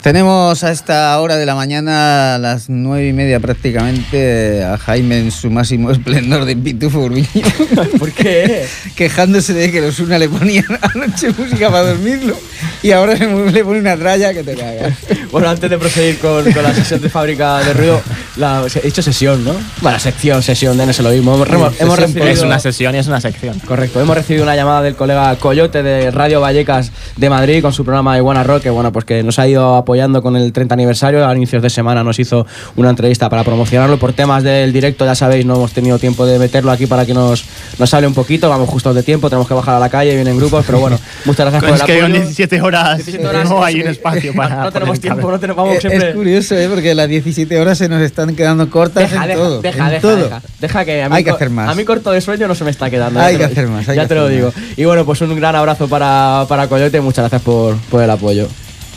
Tenemos 0.10 0.39
a 0.50 0.72
esta 0.72 1.20
hora 1.20 1.36
de 1.38 1.46
la 1.46 1.54
mañana, 1.54 2.34
a 2.34 2.38
las 2.40 2.70
nueve 2.70 3.08
y 3.08 3.14
media 3.14 3.40
prácticamente, 3.40 4.64
a 4.64 4.80
Jaime 4.80 5.20
en 5.20 5.32
su 5.32 5.52
máximo 5.52 5.92
esplendor 5.92 6.46
de 6.46 6.56
pitufo 6.56 7.02
Urbiño, 7.02 7.28
¿Por 8.00 8.12
qué? 8.12 8.66
quejándose 8.96 9.54
de 9.54 9.72
que 9.72 9.80
los 9.80 10.00
una 10.00 10.18
le 10.18 10.28
ponían 10.28 10.66
anoche 10.82 11.30
música 11.38 11.70
para 11.70 11.90
dormirlo 11.90 12.36
y 12.82 12.92
ahora 12.92 13.14
le, 13.14 13.52
le 13.52 13.64
pone 13.64 13.80
una 13.80 13.96
tralla 13.96 14.34
que 14.34 14.44
te 14.44 14.56
cagas. 14.56 14.98
Bueno, 15.32 15.50
antes 15.50 15.70
de 15.70 15.78
proseguir 15.78 16.18
con, 16.18 16.52
con 16.52 16.64
la 16.64 16.74
sesión 16.74 17.00
de 17.00 17.10
fábrica 17.10 17.60
de 17.60 17.74
ruido, 17.74 18.02
la, 18.38 18.66
he 18.74 18.88
dicho 18.88 19.02
sesión, 19.02 19.44
¿no? 19.44 19.54
Bueno, 19.82 20.00
sección, 20.00 20.42
sesión, 20.42 20.78
de 20.78 20.86
no 20.86 20.94
se 20.94 21.04
lo 21.04 21.10
mismo. 21.12 21.36
Hemos, 21.36 21.48
hemos 21.50 21.74
sesión, 21.74 21.98
recibido, 21.98 22.28
Es 22.28 22.42
una 22.42 22.60
sesión 22.60 22.96
y 22.96 22.98
es 22.98 23.08
una 23.08 23.22
sección. 23.22 23.60
Correcto, 23.60 24.02
hemos 24.02 24.16
recibido 24.16 24.44
una 24.44 24.56
llamada 24.56 24.82
del 24.82 24.96
colega 24.96 25.36
Coyote 25.36 25.84
de 25.84 26.10
Radio 26.10 26.42
Vallecas 26.42 26.92
de 27.18 27.30
Madrid 27.30 27.62
con 27.62 27.74
su 27.74 27.84
programa 27.84 28.18
Iguana 28.18 28.44
Rock, 28.44 28.64
que 28.64 28.70
bueno, 28.70 28.92
pues 28.92 29.06
que 29.06 29.22
nos 29.22 29.38
ha 29.40 29.48
ido 29.48 29.76
apoyando 29.76 30.22
con 30.22 30.38
el 30.38 30.39
30 30.52 30.74
aniversario. 30.74 31.26
A 31.28 31.36
inicios 31.36 31.62
de 31.62 31.70
semana 31.70 32.04
nos 32.04 32.20
hizo 32.20 32.46
una 32.76 32.90
entrevista 32.90 33.30
para 33.30 33.44
promocionarlo. 33.44 33.98
Por 34.00 34.14
temas 34.14 34.44
del 34.44 34.74
directo, 34.74 35.06
ya 35.06 35.16
sabéis, 35.16 35.46
no 35.46 35.56
hemos 35.56 35.72
tenido 35.74 36.00
tiempo 36.00 36.26
de 36.26 36.40
meterlo 36.40 36.72
aquí 36.72 36.86
para 36.88 37.06
que 37.06 37.14
nos, 37.14 37.44
nos 37.78 37.94
hable 37.94 38.08
un 38.08 38.14
poquito. 38.14 38.50
Vamos 38.50 38.70
justo 38.70 38.94
de 38.94 39.04
tiempo, 39.04 39.30
tenemos 39.30 39.48
que 39.48 39.54
bajar 39.54 39.76
a 39.76 39.80
la 39.80 39.90
calle, 39.90 40.16
vienen 40.16 40.38
grupos, 40.38 40.64
pero 40.66 40.80
bueno, 40.80 41.00
muchas 41.26 41.52
gracias 41.52 41.64
por 41.64 41.76
Es 41.76 41.82
el 41.82 41.86
que 41.88 41.94
con 42.00 42.06
apoyo. 42.12 42.22
17 42.24 42.62
horas, 42.62 42.98
17 42.98 43.28
horas, 43.28 43.50
no 43.50 43.60
es 43.60 43.66
hay 43.66 43.76
que- 43.76 43.82
un 43.84 43.88
espacio 43.90 44.34
para. 44.34 44.56
No, 44.56 44.64
no 44.66 44.72
tenemos 44.72 45.00
tiempo, 45.00 45.32
no 45.32 45.40
tenemos, 45.40 45.58
vamos 45.64 45.76
Es- 45.76 45.82
siempre. 45.82 46.10
Es 46.10 46.16
curioso, 46.16 46.56
¿eh? 46.56 46.68
porque 46.70 46.96
las 46.96 47.08
17 47.10 47.60
horas 47.60 47.78
se 47.78 47.90
nos 47.90 48.02
están 48.02 48.36
quedando 48.36 48.70
cortas 48.70 49.10
Deja, 49.10 49.24
en 49.24 49.28
deja, 49.30 49.40
todo. 49.40 49.62
deja, 49.62 49.84
en 49.86 49.90
deja, 49.92 50.02
todo. 50.02 50.16
deja, 50.18 50.42
deja 50.60 50.86
que 50.86 51.04
a 51.04 51.10
mí 51.10 51.16
Hay 51.16 51.24
que 51.24 51.32
hacer 51.32 51.50
más. 51.50 51.70
A 51.70 51.76
mí 51.76 51.84
corto 51.86 52.12
de 52.12 52.22
sueño 52.22 52.48
no 52.48 52.56
se 52.56 52.64
me 52.64 52.72
está 52.72 52.90
quedando. 52.90 53.20
Hay 53.20 53.38
que 53.38 53.44
hacer 53.44 53.68
más, 53.68 53.88
hay 53.90 53.96
ya 53.96 54.04
que 54.04 54.08
te 54.10 54.16
lo 54.16 54.28
digo. 54.28 54.48
más. 54.56 54.78
Y 54.78 54.86
bueno, 54.86 55.06
pues 55.06 55.22
un 55.22 55.36
gran 55.36 55.56
abrazo 55.56 55.88
para, 55.88 56.46
para 56.48 56.68
Coyote. 56.68 57.02
Muchas 57.02 57.24
gracias 57.24 57.42
por, 57.42 57.76
por 57.90 58.02
el 58.04 58.10
apoyo. 58.10 58.48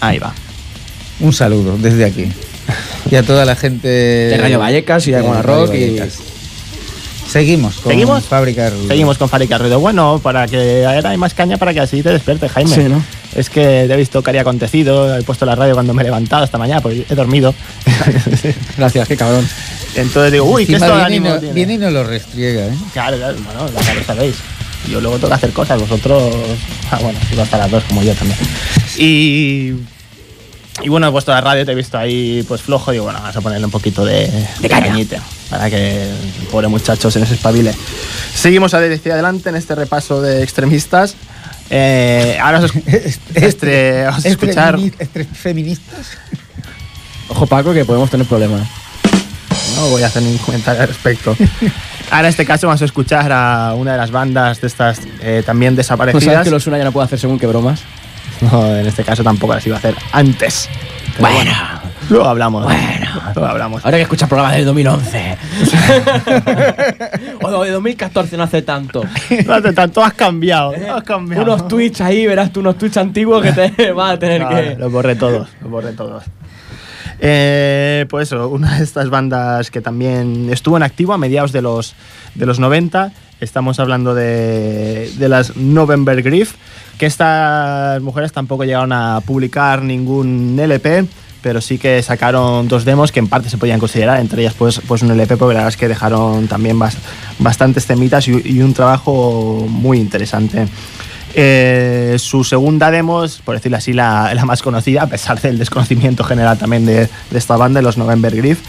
Ahí 0.00 0.18
va. 0.18 0.32
Un 1.20 1.32
saludo 1.32 1.76
desde 1.78 2.04
aquí. 2.04 2.26
Y 3.10 3.16
a 3.16 3.22
toda 3.22 3.44
la 3.44 3.56
gente 3.56 3.88
De 3.88 4.38
Radio 4.38 4.58
Vallecas 4.58 5.06
y 5.06 5.12
de 5.12 5.18
Iguana 5.20 5.42
Radio 5.42 5.66
Rock 5.66 5.74
y-. 5.74 5.98
Seguimos 7.28 7.76
con 7.76 7.92
¿Seguimos? 7.92 8.24
Fábrica 8.24 8.64
de 8.64 8.70
Ruido. 8.70 8.88
Seguimos 8.88 9.16
con 9.18 9.28
Fábrica 9.28 9.56
Ruido. 9.56 9.80
Bueno, 9.80 10.20
para 10.22 10.46
que 10.46 10.84
ahora 10.84 11.10
hay 11.10 11.16
más 11.16 11.32
caña 11.32 11.56
para 11.56 11.72
que 11.72 11.80
así 11.80 12.02
te 12.02 12.10
despiertes, 12.10 12.50
Jaime. 12.52 12.74
Sí, 12.74 12.82
¿no? 12.82 13.02
Es 13.34 13.48
que 13.48 13.86
te 13.86 13.94
he 13.94 13.96
visto 13.96 14.22
que 14.22 14.30
había 14.30 14.42
acontecido, 14.42 15.16
he 15.16 15.22
puesto 15.22 15.46
la 15.46 15.54
radio 15.54 15.72
cuando 15.72 15.94
me 15.94 16.02
he 16.02 16.04
levantado 16.04 16.44
esta 16.44 16.58
mañana, 16.58 16.82
porque 16.82 17.06
he 17.08 17.14
dormido. 17.14 17.54
Gracias, 18.76 19.08
qué 19.08 19.16
cabrón. 19.16 19.48
Entonces 19.94 20.32
digo, 20.32 20.44
uy, 20.44 20.66
¿qué 20.66 20.74
Encima 20.74 20.86
esto 20.86 20.98
de 20.98 21.08
viene, 21.08 21.14
y 21.14 21.16
ánimo 21.16 21.34
no, 21.34 21.40
tiene? 21.40 21.54
viene 21.54 21.74
y 21.74 21.78
nos 21.78 21.92
lo 21.92 22.04
restriega, 22.04 22.66
¿eh? 22.66 22.74
Claro, 22.92 23.16
claro, 23.16 23.36
bueno, 23.44 23.82
ya 23.82 23.94
lo 23.94 24.04
sabéis. 24.04 24.36
Yo 24.90 25.00
luego 25.00 25.16
tengo 25.16 25.28
que 25.28 25.34
hacer 25.34 25.52
cosas, 25.52 25.80
vosotros. 25.80 26.34
Ah, 26.90 26.98
bueno, 27.00 27.18
sigo 27.30 27.40
hasta 27.40 27.56
las 27.56 27.70
dos, 27.70 27.84
como 27.84 28.02
yo 28.02 28.14
también. 28.14 28.38
Y. 28.98 29.72
Y 30.80 30.88
bueno, 30.88 31.06
he 31.06 31.10
puesto 31.12 31.30
la 31.32 31.40
radio, 31.40 31.66
te 31.66 31.72
he 31.72 31.74
visto 31.74 31.98
ahí 31.98 32.44
pues 32.48 32.62
flojo. 32.62 32.90
Digo, 32.92 33.04
bueno, 33.04 33.18
vamos 33.20 33.36
a 33.36 33.40
ponerle 33.40 33.66
un 33.66 33.70
poquito 33.70 34.04
de, 34.04 34.30
de 34.60 34.68
cañita 34.68 35.20
para 35.50 35.68
que 35.68 36.04
el 36.10 36.46
pobre 36.50 36.68
muchacho 36.68 37.10
se 37.10 37.20
nos 37.20 37.30
espabile. 37.30 37.74
Seguimos 38.34 38.72
hacia 38.72 39.12
adelante 39.12 39.50
en 39.50 39.56
este 39.56 39.74
repaso 39.74 40.22
de 40.22 40.42
extremistas. 40.42 41.14
Eh, 41.68 42.38
ahora 42.42 42.60
os, 42.60 42.72
este, 43.34 44.04
vamos 44.04 44.24
a 44.24 44.28
escuchar. 44.28 44.76
Extremini- 44.76 44.96
extre- 44.98 45.26
feministas. 45.26 46.06
Ojo, 47.28 47.46
Paco, 47.46 47.72
que 47.74 47.84
podemos 47.84 48.10
tener 48.10 48.26
problemas. 48.26 48.66
No 49.76 49.88
voy 49.88 50.02
a 50.02 50.06
hacer 50.06 50.22
ningún 50.22 50.38
comentario 50.38 50.82
al 50.82 50.88
respecto. 50.88 51.36
Ahora 52.10 52.26
en 52.28 52.30
este 52.30 52.44
caso 52.44 52.66
vamos 52.66 52.82
a 52.82 52.84
escuchar 52.84 53.32
a 53.32 53.74
una 53.74 53.92
de 53.92 53.98
las 53.98 54.10
bandas 54.10 54.60
de 54.60 54.66
estas 54.66 54.98
eh, 55.22 55.42
también 55.46 55.74
¿No 55.74 55.82
sabes 55.82 55.86
desaparecidas. 56.06 56.44
que 56.44 56.50
los 56.50 56.66
una 56.66 56.76
ya 56.76 56.84
no 56.84 56.92
puede 56.92 57.06
hacer 57.06 57.18
según 57.18 57.38
qué 57.38 57.46
bromas? 57.46 57.80
No, 58.40 58.74
en 58.76 58.86
este 58.86 59.04
caso 59.04 59.22
tampoco 59.22 59.54
las 59.54 59.66
iba 59.66 59.76
a 59.76 59.78
hacer 59.78 59.94
antes. 60.12 60.68
Pero 61.16 61.28
Bueno. 61.28 61.52
luego 62.10 62.26
hablamos. 62.28 62.64
Bueno. 62.64 63.06
Luego 63.34 63.46
hablamos. 63.48 63.84
Ahora 63.84 63.96
que 63.98 64.02
escuchar 64.02 64.28
programas 64.28 64.56
del 64.56 64.64
2011. 64.64 65.36
o 67.42 67.62
de 67.64 67.70
2014 67.70 68.36
no 68.36 68.42
hace 68.44 68.62
tanto. 68.62 69.02
No 69.46 69.54
hace 69.54 69.72
tanto, 69.72 70.02
has 70.02 70.14
cambiado. 70.14 70.72
Has 70.94 71.02
cambiado. 71.04 71.42
Unos 71.44 71.68
tweets 71.68 72.00
ahí, 72.00 72.26
verás 72.26 72.52
tú 72.52 72.60
unos 72.60 72.78
tweets 72.78 72.96
antiguos 72.96 73.42
que 73.42 73.52
te 73.52 73.92
vas 73.92 74.14
a 74.14 74.18
tener 74.18 74.42
No, 74.42 74.48
que. 74.48 74.76
Los 74.78 74.90
borré 74.92 75.14
todos, 75.16 75.48
los 75.60 75.70
borré 75.70 75.92
todos. 75.92 76.24
Eh, 77.24 78.06
pues 78.10 78.28
eso, 78.28 78.48
una 78.48 78.78
de 78.78 78.84
estas 78.84 79.08
bandas 79.08 79.70
que 79.70 79.80
también 79.80 80.48
estuvo 80.50 80.76
en 80.76 80.82
activo 80.82 81.12
a 81.12 81.18
mediados 81.18 81.52
de 81.52 81.62
los, 81.62 81.94
de 82.34 82.46
los 82.46 82.58
90. 82.58 83.12
Estamos 83.40 83.78
hablando 83.80 84.14
de, 84.14 85.10
de 85.18 85.28
las 85.28 85.56
November 85.56 86.22
Grief, 86.22 86.54
que 86.98 87.06
estas 87.06 88.00
mujeres 88.02 88.32
tampoco 88.32 88.64
llegaron 88.64 88.92
a 88.92 89.20
publicar 89.24 89.82
ningún 89.82 90.58
LP, 90.58 91.06
pero 91.42 91.60
sí 91.60 91.78
que 91.78 92.00
sacaron 92.02 92.68
dos 92.68 92.84
demos 92.84 93.10
que 93.10 93.18
en 93.18 93.26
parte 93.26 93.50
se 93.50 93.58
podían 93.58 93.80
considerar, 93.80 94.20
entre 94.20 94.42
ellas 94.42 94.54
pues, 94.56 94.80
pues 94.86 95.02
un 95.02 95.10
LP, 95.10 95.36
porque 95.36 95.54
la 95.54 95.60
verdad 95.60 95.70
es 95.74 95.76
que 95.76 95.88
dejaron 95.88 96.46
también 96.46 96.78
bas- 96.78 96.96
bastantes 97.38 97.86
temitas 97.86 98.28
y, 98.28 98.60
un 98.62 98.72
trabajo 98.74 99.66
muy 99.68 99.98
interesante. 99.98 100.68
Eh, 101.34 102.16
su 102.18 102.44
segunda 102.44 102.90
demo 102.90 103.24
por 103.44 103.54
decirlo 103.56 103.78
así, 103.78 103.92
la, 103.94 104.32
la 104.34 104.44
más 104.44 104.62
conocida, 104.62 105.02
a 105.02 105.06
pesar 105.06 105.40
del 105.40 105.58
desconocimiento 105.58 106.24
general 106.24 106.58
también 106.58 106.84
de, 106.86 107.08
de 107.30 107.38
esta 107.38 107.56
banda, 107.56 107.82
los 107.82 107.96
November 107.96 108.36
Grief. 108.36 108.60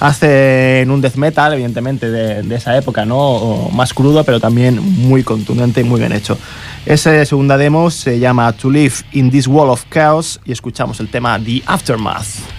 Hacen 0.00 0.90
un 0.90 1.00
death 1.00 1.16
metal, 1.16 1.52
evidentemente, 1.52 2.10
de, 2.10 2.54
esa 2.54 2.76
época, 2.76 3.04
¿no? 3.04 3.68
Más 3.72 3.92
crudo, 3.92 4.22
pero 4.24 4.38
también 4.40 4.80
muy 4.80 5.22
contundente 5.24 5.80
y 5.80 5.84
muy 5.84 6.00
bien 6.00 6.12
hecho. 6.12 6.38
Esa 6.86 7.24
segunda 7.24 7.56
demo 7.56 7.90
se 7.90 8.18
llama 8.18 8.52
To 8.52 8.70
Live 8.70 8.94
in 9.12 9.30
This 9.30 9.46
Wall 9.46 9.70
of 9.70 9.84
Chaos 9.90 10.40
y 10.44 10.52
escuchamos 10.52 11.00
el 11.00 11.08
tema 11.08 11.38
The 11.38 11.62
Aftermath. 11.66 12.57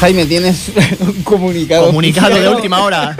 Jaime, 0.00 0.26
tienes 0.26 0.70
un 1.00 1.22
comunicado. 1.24 1.86
Comunicado 1.86 2.34
de 2.34 2.48
última 2.48 2.82
hora. 2.82 3.16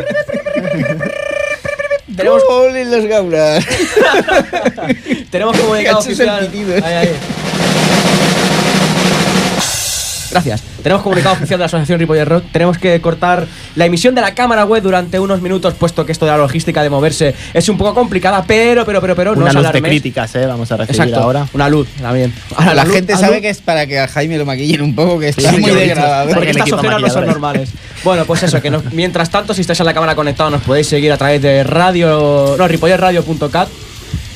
Tenemos, 2.16 2.43
¡Gol 2.49 2.76
en 2.76 2.91
las 2.91 3.05
gaulas! 3.05 3.64
tenemos 5.31 5.57
comunicado 5.57 5.99
oficial. 6.01 6.45
empitidos. 6.45 6.83
Ahí, 6.83 6.95
ahí. 6.95 7.16
Gracias. 10.31 10.62
Tenemos 10.83 11.03
comunicado 11.03 11.35
oficial 11.35 11.59
de 11.59 11.62
la 11.62 11.66
Asociación 11.66 11.99
Ripollet 11.99 12.24
Rock. 12.24 12.45
Tenemos 12.53 12.79
que 12.79 13.01
cortar 13.01 13.47
la 13.76 13.87
emisión 13.87 14.14
de 14.14 14.20
la 14.20 14.35
cámara 14.35 14.64
web 14.64 14.83
durante 14.83 15.18
unos 15.18 15.41
minutos, 15.43 15.74
puesto 15.74 16.05
que 16.07 16.12
esto 16.12 16.24
de 16.26 16.33
la 16.33 16.39
logística 16.39 16.83
de 16.83 16.91
moverse 16.91 17.35
es 17.55 17.68
un 17.68 17.76
poco 17.79 17.95
complicada, 17.95 18.45
pero, 18.47 18.85
pero, 18.85 19.01
pero, 19.01 19.14
pero, 19.16 19.35
no 19.35 19.41
Una 19.43 19.49
os 19.51 19.55
luz 19.57 19.72
de 19.72 19.83
críticas, 19.83 20.35
¿eh? 20.37 20.47
Vamos 20.47 20.70
a 20.72 20.76
recibir 20.76 21.01
Exacto. 21.01 21.20
ahora. 21.24 21.47
Una 21.53 21.68
luz 21.68 21.89
también. 22.01 22.33
Ahora, 22.57 22.74
la 22.74 22.85
luz- 22.85 22.95
gente 22.95 23.12
luz- 23.14 23.20
sabe 23.20 23.41
que 23.41 23.49
es 23.51 23.61
para 23.61 23.87
que 23.87 23.99
a 23.99 24.09
Jaime 24.09 24.39
lo 24.39 24.47
maquillen 24.47 24.83
un 24.83 24.95
poco, 24.95 25.18
que 25.18 25.29
está 25.29 25.51
Sí, 25.51 25.59
muy 25.59 25.70
degradado. 25.72 26.31
porque 26.35 26.51
estas 26.51 26.72
ojeras 26.72 27.01
no 27.01 27.11
son 27.11 27.26
normales. 27.26 27.70
Bueno, 28.05 28.24
pues 28.24 28.43
eso, 28.45 28.61
que 28.62 28.70
nos- 28.70 28.85
mientras 28.93 29.31
tanto, 29.31 29.55
si 29.55 29.62
estáis 29.62 29.81
en 29.81 29.87
la 29.87 29.95
cámara 29.95 30.14
conectado, 30.14 30.51
nos 30.51 30.62
podéis 30.62 30.87
seguir 30.87 31.11
a 31.12 31.16
través 31.16 31.43
de 31.43 31.64
radio. 31.64 32.55
No, 32.57 32.68
ripolletradio.cat. 32.68 33.68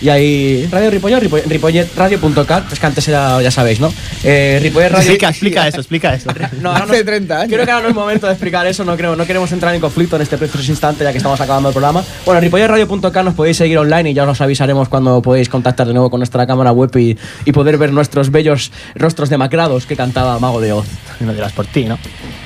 Y 0.02 0.08
ahí. 0.08 0.68
Radio 0.70 0.90
Ripollet, 0.90 1.20
Ripoll- 1.22 1.44
ripolletradio.cat. 1.46 2.72
Es 2.72 2.80
que 2.80 2.86
antes 2.86 3.06
era, 3.08 3.40
ya 3.40 3.50
sabéis, 3.50 3.78
¿no? 3.80 3.92
Eh, 4.24 4.58
Ripollet 4.60 4.88
Radio. 4.90 5.02
Explica, 5.12 5.28
explica 5.30 5.68
eso, 5.68 5.78
explica 5.78 6.14
eso. 6.14 6.30
No, 6.60 6.70
ahora 6.72 6.84
Hace 6.84 6.98
no- 6.98 7.04
30 7.04 7.40
años. 7.40 7.52
Creo 7.52 7.64
que 7.64 7.70
ahora 7.70 7.84
no 7.84 7.88
es 7.90 7.94
momento 7.94 8.26
de 8.26 8.32
explicar 8.32 8.66
eso, 8.66 8.84
no, 8.84 8.96
creo, 8.96 9.14
no 9.16 9.24
queremos 9.26 9.50
entrar 9.52 9.74
en 9.74 9.80
conflicto 9.80 10.16
en 10.16 10.22
este 10.22 10.36
preciso 10.38 10.70
instante 10.72 11.04
ya 11.04 11.12
que 11.12 11.18
estamos 11.18 11.40
acabando 11.40 11.68
el 11.68 11.72
programa. 11.72 12.02
Bueno, 12.26 12.40
ripolletradio.k 12.40 13.22
nos 13.22 13.34
podéis 13.34 13.56
seguir 13.56 13.78
online 13.78 14.10
y 14.10 14.14
ya 14.14 14.24
os 14.24 14.40
avisaremos 14.40 14.88
cuando 14.88 15.22
podéis 15.22 15.48
contactar 15.48 15.86
de 15.86 15.92
nuevo 15.92 16.10
con 16.10 16.18
nuestra 16.18 16.46
cámara 16.46 16.72
web 16.72 16.90
y, 16.96 17.16
y 17.44 17.52
poder 17.52 17.78
ver 17.78 17.92
nuestros 17.92 18.30
bellos 18.32 18.72
rostros 18.96 19.28
demacrados 19.30 19.86
que 19.86 19.94
cantaba 19.96 20.38
Mago 20.40 20.60
de 20.60 20.72
Oz. 20.72 20.86
No 21.20 21.32
dirás 21.32 21.52
por 21.52 21.66
ti, 21.66 21.84
¿no? 21.84 21.96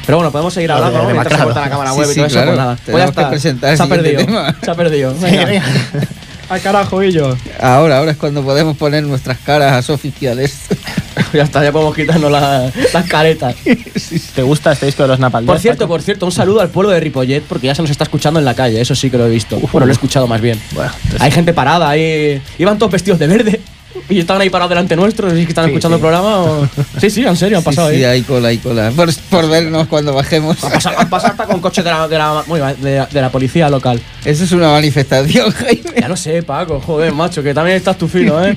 Pero 0.05 0.19
bueno, 0.19 0.31
podemos 0.31 0.53
seguir 0.53 0.71
hablando 0.73 0.99
de 0.99 1.05
¿no? 1.05 1.11
mientras 1.13 1.41
se 1.41 1.47
la 1.59 1.71
cámara 1.71 1.93
Sí, 1.93 1.99
web 1.99 2.09
y 2.11 2.13
sí, 2.13 2.17
todo 2.17 2.27
eso, 2.27 2.35
claro. 2.35 2.47
pues 2.51 2.59
nada. 2.59 2.79
Pues 2.85 3.43
ya 3.43 3.55
está. 3.55 3.77
se 3.77 3.83
ha 3.83 3.87
perdido. 3.87 4.25
tema. 4.27 4.57
Se 4.63 4.71
ha 4.71 4.75
perdido. 4.75 5.15
Sí, 5.15 5.25
Venga. 5.25 5.63
Al 6.49 6.61
carajo, 6.61 7.03
y 7.03 7.11
yo. 7.13 7.37
Ahora, 7.61 7.99
ahora 7.99 8.13
es 8.13 8.17
cuando 8.17 8.43
podemos 8.43 8.77
poner 8.77 9.03
nuestras 9.05 9.39
caras 9.39 9.91
oficiales. 9.91 10.57
ya 11.33 11.43
está, 11.43 11.63
ya 11.65 11.73
podemos 11.73 11.95
quitarnos 11.95 12.31
la- 12.31 12.71
las 12.93 13.07
caretas. 13.09 13.57
¿Te 14.35 14.43
gusta 14.43 14.73
este 14.73 14.87
disco 14.87 15.03
de 15.03 15.09
los 15.09 15.19
Napalm? 15.19 15.45
Por 15.47 15.57
Death, 15.57 15.63
cierto, 15.63 15.81
Paco? 15.85 15.89
por 15.89 16.03
cierto, 16.03 16.27
un 16.27 16.33
saludo 16.33 16.61
al 16.61 16.69
pueblo 16.69 16.91
de 16.93 17.01
Ripollet 17.01 17.43
porque 17.43 17.67
ya 17.67 17.75
se 17.75 17.83
nos 17.83 17.91
está 17.91 18.05
escuchando 18.05 18.39
en 18.39 18.45
la 18.45 18.55
calle, 18.55 18.81
eso 18.81 18.95
sí 18.95 19.11
que 19.11 19.19
lo 19.19 19.27
he 19.27 19.31
visto. 19.31 19.59
Bueno, 19.73 19.87
lo 19.87 19.93
he 19.93 19.95
escuchado 19.95 20.27
más 20.29 20.41
bien. 20.41 20.61
Bueno, 20.73 20.91
entonces- 21.03 21.21
Hay 21.21 21.31
gente 21.33 21.53
parada 21.53 21.89
ahí. 21.89 22.41
Iban 22.59 22.79
todos 22.79 22.93
vestidos 22.93 23.19
de 23.19 23.27
verde 23.27 23.61
y 24.09 24.19
estaban 24.19 24.43
ahí 24.43 24.51
parados 24.51 24.71
delante 24.71 24.97
nuestro. 24.97 25.27
No 25.29 25.35
sé 25.35 25.43
si 25.43 25.49
están 25.49 25.65
Sí, 25.67 25.71
escuchando 25.71 25.97
sí. 25.97 26.01
el 26.05 26.09
programa 26.11 26.39
o. 26.41 26.69
Sí, 27.01 27.11
sí, 27.11 27.25
en 27.25 27.37
serio, 27.37 27.59
han 27.59 27.63
Sí, 27.63 27.67
pasado 27.67 27.89
sí, 27.91 27.97
ahí. 27.97 28.05
hay 28.05 28.23
cola, 28.23 28.49
hay 28.49 28.59
cola. 28.59 28.91
Por, 28.95 29.13
por 29.31 29.49
vernos 29.49 29.87
cuando 29.89 30.15
bajemos. 30.15 30.63
Han 30.65 30.71
pasado, 30.73 30.99
han 30.99 31.11
pasado 31.11 31.33
hasta 31.33 31.45
con 31.47 31.61
coches 31.61 31.85
de 31.85 31.91
la, 31.91 32.09
de, 32.09 32.19
la, 32.19 32.45
de, 32.81 32.97
la- 32.97 33.07
de 33.07 33.21
la 33.21 33.31
policía 33.31 33.69
local. 33.69 34.01
Eso 34.25 34.45
es 34.45 34.53
una 34.53 34.71
manifestación, 34.73 35.51
Jaime. 35.53 35.93
Ya 36.01 36.09
lo 36.09 36.17
sé, 36.17 36.43
Paco, 36.43 36.81
joder, 36.81 37.13
macho, 37.13 37.43
que 37.43 37.53
también 37.55 37.77
estás 37.77 37.97
tu 37.99 38.09
fino, 38.09 38.45
¿eh? 38.45 38.57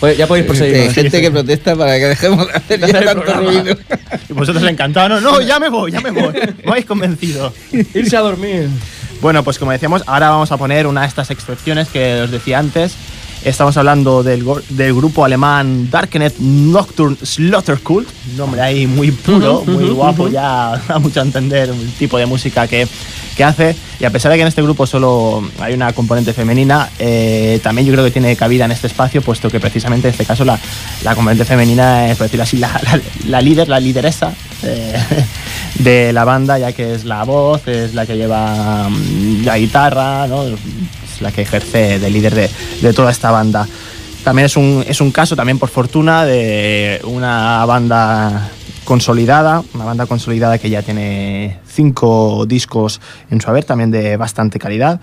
Pues 0.00 0.16
ya 0.16 0.26
podéis 0.26 0.46
proseguir. 0.46 0.90
gente 0.92 1.20
que 1.20 1.30
protesta 1.30 1.76
para 1.76 1.98
que 1.98 2.06
dejemos 2.06 2.46
de 2.46 2.52
hacer 2.54 2.80
ya 2.86 2.88
tanto 3.04 3.22
programa. 3.22 3.42
ruido. 3.50 3.76
Y 4.30 4.32
vosotros 4.32 4.64
encantados. 4.66 5.10
No, 5.22 5.32
no, 5.32 5.40
ya 5.42 5.58
me 5.60 5.68
voy, 5.68 5.92
ya 5.92 6.00
me 6.00 6.10
voy. 6.10 6.32
Me 6.64 6.70
habéis 6.70 6.86
convencido. 6.86 7.52
Irse 7.94 8.16
a 8.16 8.20
dormir. 8.20 8.68
Bueno, 9.20 9.44
pues 9.44 9.58
como 9.58 9.72
decíamos, 9.72 10.02
ahora 10.06 10.30
vamos 10.30 10.50
a 10.52 10.56
poner 10.56 10.86
una 10.86 11.02
de 11.02 11.08
estas 11.08 11.30
excepciones 11.30 11.88
que 11.88 12.22
os 12.22 12.30
decía 12.30 12.58
antes. 12.58 12.94
Estamos 13.42 13.74
hablando 13.78 14.22
del, 14.22 14.44
del 14.68 14.92
grupo 14.94 15.24
alemán 15.24 15.88
Darkenet 15.90 16.38
Nocturne 16.40 17.16
Slaughterkult. 17.22 18.06
Un 18.32 18.36
nombre 18.36 18.60
ahí 18.60 18.86
muy 18.86 19.10
puro, 19.12 19.64
muy 19.66 19.88
guapo, 19.88 20.28
ya 20.28 20.78
da 20.88 20.98
mucho 20.98 21.20
a 21.20 21.22
entender 21.22 21.70
el 21.70 21.92
tipo 21.94 22.18
de 22.18 22.26
música 22.26 22.66
que, 22.68 22.86
que 23.34 23.42
hace. 23.42 23.74
Y 23.98 24.04
a 24.04 24.10
pesar 24.10 24.30
de 24.30 24.36
que 24.36 24.42
en 24.42 24.48
este 24.48 24.60
grupo 24.60 24.86
solo 24.86 25.42
hay 25.58 25.72
una 25.72 25.90
componente 25.94 26.34
femenina, 26.34 26.90
eh, 26.98 27.60
también 27.62 27.86
yo 27.86 27.94
creo 27.94 28.04
que 28.04 28.10
tiene 28.10 28.36
cabida 28.36 28.66
en 28.66 28.72
este 28.72 28.88
espacio, 28.88 29.22
puesto 29.22 29.48
que 29.48 29.58
precisamente 29.58 30.08
en 30.08 30.12
este 30.12 30.26
caso 30.26 30.44
la, 30.44 30.58
la 31.02 31.14
componente 31.14 31.46
femenina 31.46 32.10
es, 32.10 32.18
por 32.18 32.26
decirlo 32.26 32.42
así, 32.42 32.58
la, 32.58 32.68
la- 32.82 33.00
la 33.26 33.40
líder, 33.40 33.68
la 33.70 33.80
lideresa 33.80 34.34
eh, 34.62 34.94
de 35.76 36.12
la 36.12 36.24
banda, 36.24 36.58
ya 36.58 36.72
que 36.72 36.94
es 36.94 37.06
la 37.06 37.24
voz, 37.24 37.66
es 37.68 37.94
la 37.94 38.04
que 38.04 38.16
lleva 38.16 38.86
mm, 38.90 39.44
la 39.46 39.56
guitarra, 39.58 40.26
¿no? 40.26 40.44
La 41.20 41.30
que 41.32 41.42
ejerce 41.42 41.98
de 41.98 42.10
líder 42.10 42.34
de, 42.34 42.50
de 42.82 42.92
toda 42.92 43.10
esta 43.10 43.30
banda. 43.30 43.66
También 44.24 44.46
es 44.46 44.56
un, 44.56 44.84
es 44.86 45.00
un 45.00 45.10
caso, 45.12 45.34
también 45.36 45.58
por 45.58 45.68
fortuna, 45.70 46.24
de 46.26 47.00
una 47.04 47.64
banda 47.64 48.50
consolidada, 48.84 49.62
una 49.74 49.84
banda 49.84 50.06
consolidada 50.06 50.58
que 50.58 50.68
ya 50.68 50.82
tiene 50.82 51.58
cinco 51.72 52.44
discos 52.46 53.00
en 53.30 53.40
su 53.40 53.48
haber, 53.48 53.64
también 53.64 53.90
de 53.90 54.16
bastante 54.16 54.58
calidad. 54.58 55.00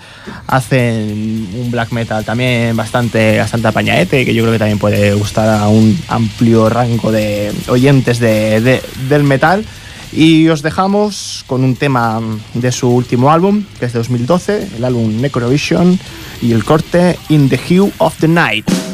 Hacen 0.48 1.48
un 1.56 1.72
black 1.72 1.92
metal 1.92 2.24
también 2.26 2.76
bastante, 2.76 3.38
bastante 3.38 3.68
apañaete, 3.68 4.26
que 4.26 4.34
yo 4.34 4.44
creo 4.44 4.54
que 4.54 4.60
también 4.60 4.80
puede 4.80 5.14
gustar 5.14 5.50
a 5.50 5.68
un 5.68 5.98
amplio 6.10 6.70
rango 6.70 7.12
de 7.12 7.52
oyentes 7.70 8.20
de- 8.20 8.62
de- 8.62 8.82
del 9.10 9.24
metal. 9.24 9.64
Y 10.12 10.48
os 10.48 10.62
dejamos 10.62 11.44
con 11.48 11.64
un 11.64 11.76
tema 11.76 12.22
de 12.54 12.72
su 12.72 12.90
último 12.90 13.32
álbum, 13.32 13.64
que 13.80 13.86
es 13.86 13.94
de 13.94 14.00
2012, 14.00 14.68
el 14.78 14.84
álbum 14.84 15.22
Necrovision, 15.22 16.00
y 16.42 16.54
el 16.54 16.64
corte 16.64 17.18
In 17.30 17.50
the 17.50 17.58
Hue 17.58 17.92
of 17.98 18.18
the 18.20 18.28
Night. 18.28 18.87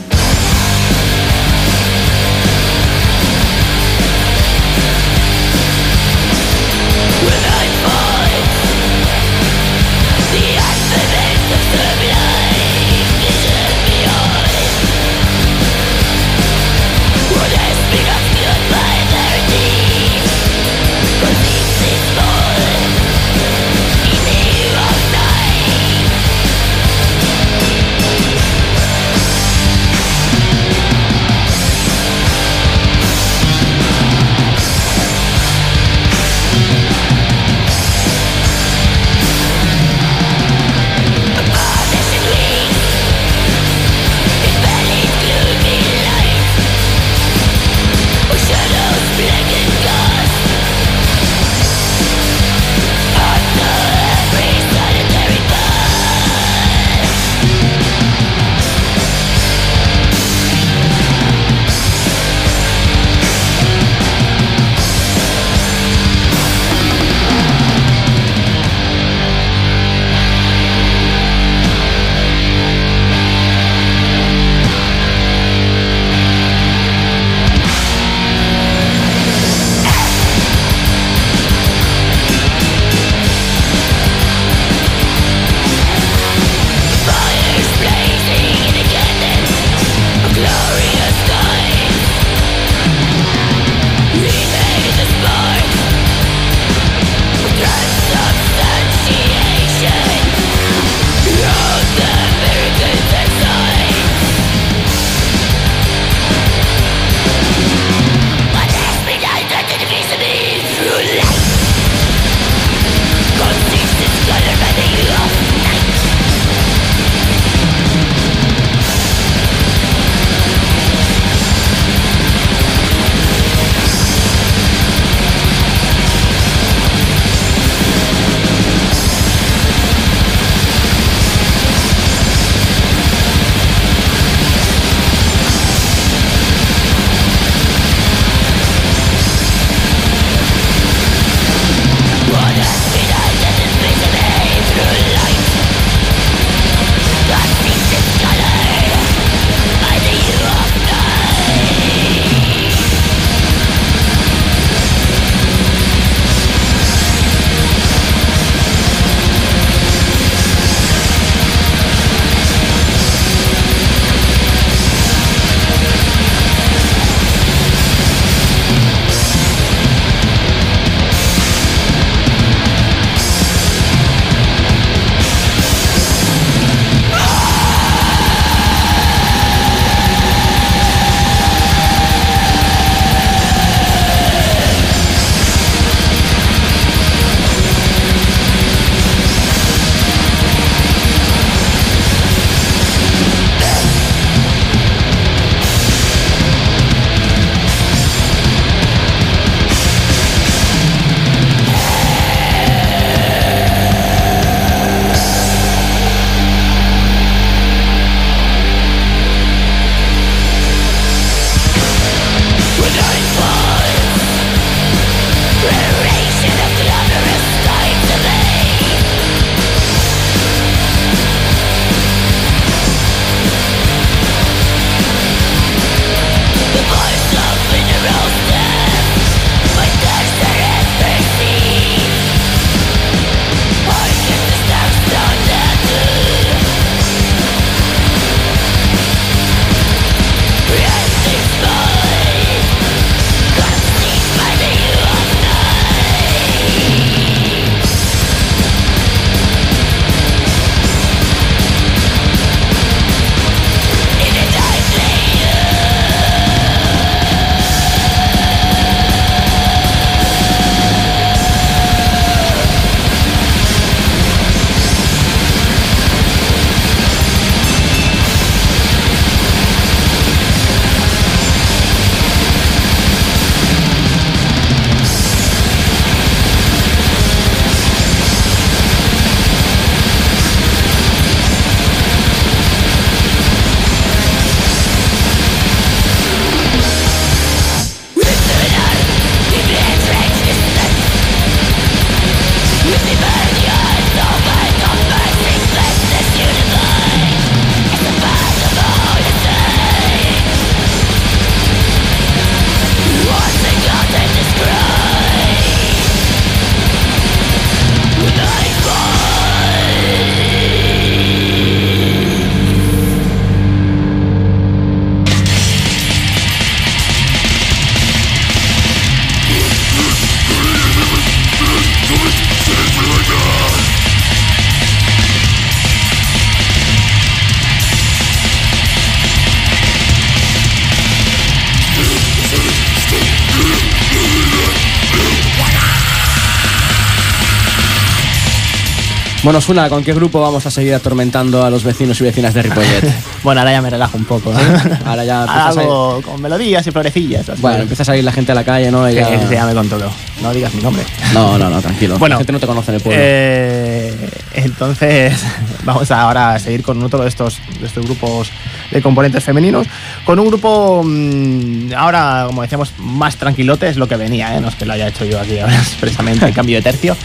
Bueno, 339.44 339.60
Suna, 339.60 339.90
¿con 339.90 340.06
qué 340.06 340.14
grupo 340.14 340.40
vamos 340.40 340.66
a 340.66 340.72
seguir 340.72 340.94
atormentando 340.94 341.66
a 341.66 341.70
los 341.70 341.84
vecinos 341.84 342.20
y 342.22 342.24
vecinas 342.24 342.54
de 342.54 342.62
Ripollet? 342.64 343.14
Bueno, 343.44 343.60
ahora 343.60 343.74
ya 343.74 343.82
me 343.82 343.90
relajo 343.90 344.16
un 344.18 344.24
poco. 344.24 344.54
¿no? 344.54 344.60
Ahora 345.06 345.26
ya 345.26 345.44
Algo 345.68 346.22
con 346.22 346.42
melodías 346.42 346.88
y 346.88 346.92
florecillas. 346.92 347.60
Bueno, 347.60 347.82
empieza 347.82 348.04
a 348.04 348.06
salir 348.06 348.24
la 348.24 348.32
gente 348.32 348.54
a 348.54 348.56
la 348.56 348.64
calle, 348.64 348.90
¿no? 348.90 349.10
Y 349.10 349.16
Que 349.16 349.20
ya- 349.20 349.48
se 349.50 349.54
llame 349.54 349.74
con 349.74 349.90
todo. 349.90 350.10
No 350.42 350.54
digas 350.54 350.74
mi 350.74 350.82
nombre. 350.82 351.04
No, 351.34 351.58
no, 351.58 351.70
no, 351.70 351.82
tranquilo. 351.82 352.18
Bueno, 352.18 352.36
la 352.36 352.38
gente 352.40 352.54
no 352.54 352.60
te 352.62 352.68
conoce 352.68 352.92
en 352.92 352.96
el 352.96 353.02
pueblo. 353.02 353.22
Eh, 353.22 354.30
entonces, 354.54 355.34
vamos 355.84 356.10
ahora 356.12 356.54
a 356.54 356.60
seguir 356.60 356.84
con 356.84 357.04
otro 357.04 357.22
de 357.24 357.28
estos, 357.28 357.58
de 357.82 357.88
estos 357.88 358.06
grupos 358.06 358.50
de 358.92 359.02
componentes 359.02 359.44
femeninos. 359.44 359.88
Con 360.24 360.40
un 360.40 360.48
grupo, 360.48 361.02
mm, 361.04 361.92
ahora, 361.98 362.46
como 362.48 362.62
decíamos, 362.62 362.94
más 362.98 363.36
tranquilote, 363.36 363.90
es 363.90 363.98
lo 363.98 364.08
que 364.08 364.16
venía, 364.16 364.56
¿eh? 364.56 364.62
no 364.62 364.70
es 364.70 364.76
que 364.76 364.86
lo 364.86 364.94
haya 364.94 365.10
hecho 365.10 365.26
yo 365.26 365.38
aquí 365.42 365.60
ahora 365.60 365.76
expresamente, 365.76 366.46
en 366.48 366.54
cambio 366.54 366.78
de 366.78 366.82
tercio. 366.82 367.18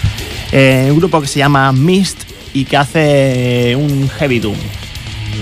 Eh, 0.53 0.89
un 0.91 0.99
grupo 0.99 1.21
que 1.21 1.27
se 1.27 1.39
llama 1.39 1.71
Mist 1.73 2.23
y 2.55 2.65
que 2.65 2.77
hace 2.77 3.77
un 3.77 4.09
heavy 4.09 4.39
doom. 4.39 4.57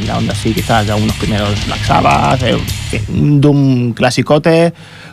La 0.07 0.18
onda 0.18 0.32
así, 0.32 0.52
quizás 0.52 0.86
de 0.86 0.92
algunos 0.92 1.16
primeros 1.16 1.66
Black 1.66 1.84
Sabbath, 1.84 2.42
eh, 2.42 2.59
un 3.09 3.40
doom 3.40 3.92
clasicote 3.92 4.72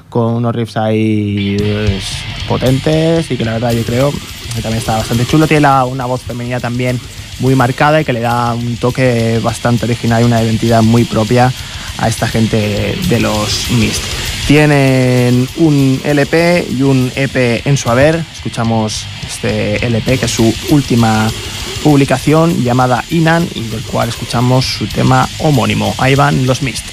con 0.09 0.35
unos 0.35 0.53
riffs 0.53 0.77
ahí 0.77 1.57
pues, 1.57 2.03
potentes 2.47 3.31
y 3.31 3.37
que 3.37 3.45
la 3.45 3.53
verdad 3.53 3.71
yo 3.71 3.83
creo 3.83 4.11
que 4.11 4.61
también 4.61 4.79
está 4.79 4.97
bastante 4.97 5.25
chulo. 5.25 5.47
Tiene 5.47 5.67
una 5.85 6.05
voz 6.05 6.21
femenina 6.21 6.59
también 6.59 6.99
muy 7.39 7.55
marcada 7.55 8.01
y 8.01 8.05
que 8.05 8.13
le 8.13 8.19
da 8.19 8.53
un 8.53 8.77
toque 8.77 9.39
bastante 9.41 9.85
original 9.85 10.21
y 10.21 10.25
una 10.25 10.43
identidad 10.43 10.81
muy 10.81 11.03
propia 11.03 11.51
a 11.97 12.07
esta 12.07 12.27
gente 12.27 12.95
de 13.07 13.19
los 13.19 13.69
Mist. 13.71 14.03
Tienen 14.47 15.47
un 15.57 16.01
LP 16.03 16.67
y 16.69 16.81
un 16.81 17.11
EP 17.15 17.65
en 17.65 17.77
su 17.77 17.89
haber. 17.89 18.23
Escuchamos 18.33 19.05
este 19.25 19.85
LP 19.85 20.19
que 20.19 20.25
es 20.25 20.31
su 20.31 20.53
última 20.69 21.29
publicación 21.83 22.63
llamada 22.63 23.03
Inan 23.09 23.47
y 23.53 23.61
del 23.61 23.81
cual 23.83 24.09
escuchamos 24.09 24.65
su 24.65 24.87
tema 24.87 25.27
homónimo. 25.39 25.93
Ahí 25.97 26.15
van 26.15 26.45
los 26.45 26.61
Mist. 26.61 26.85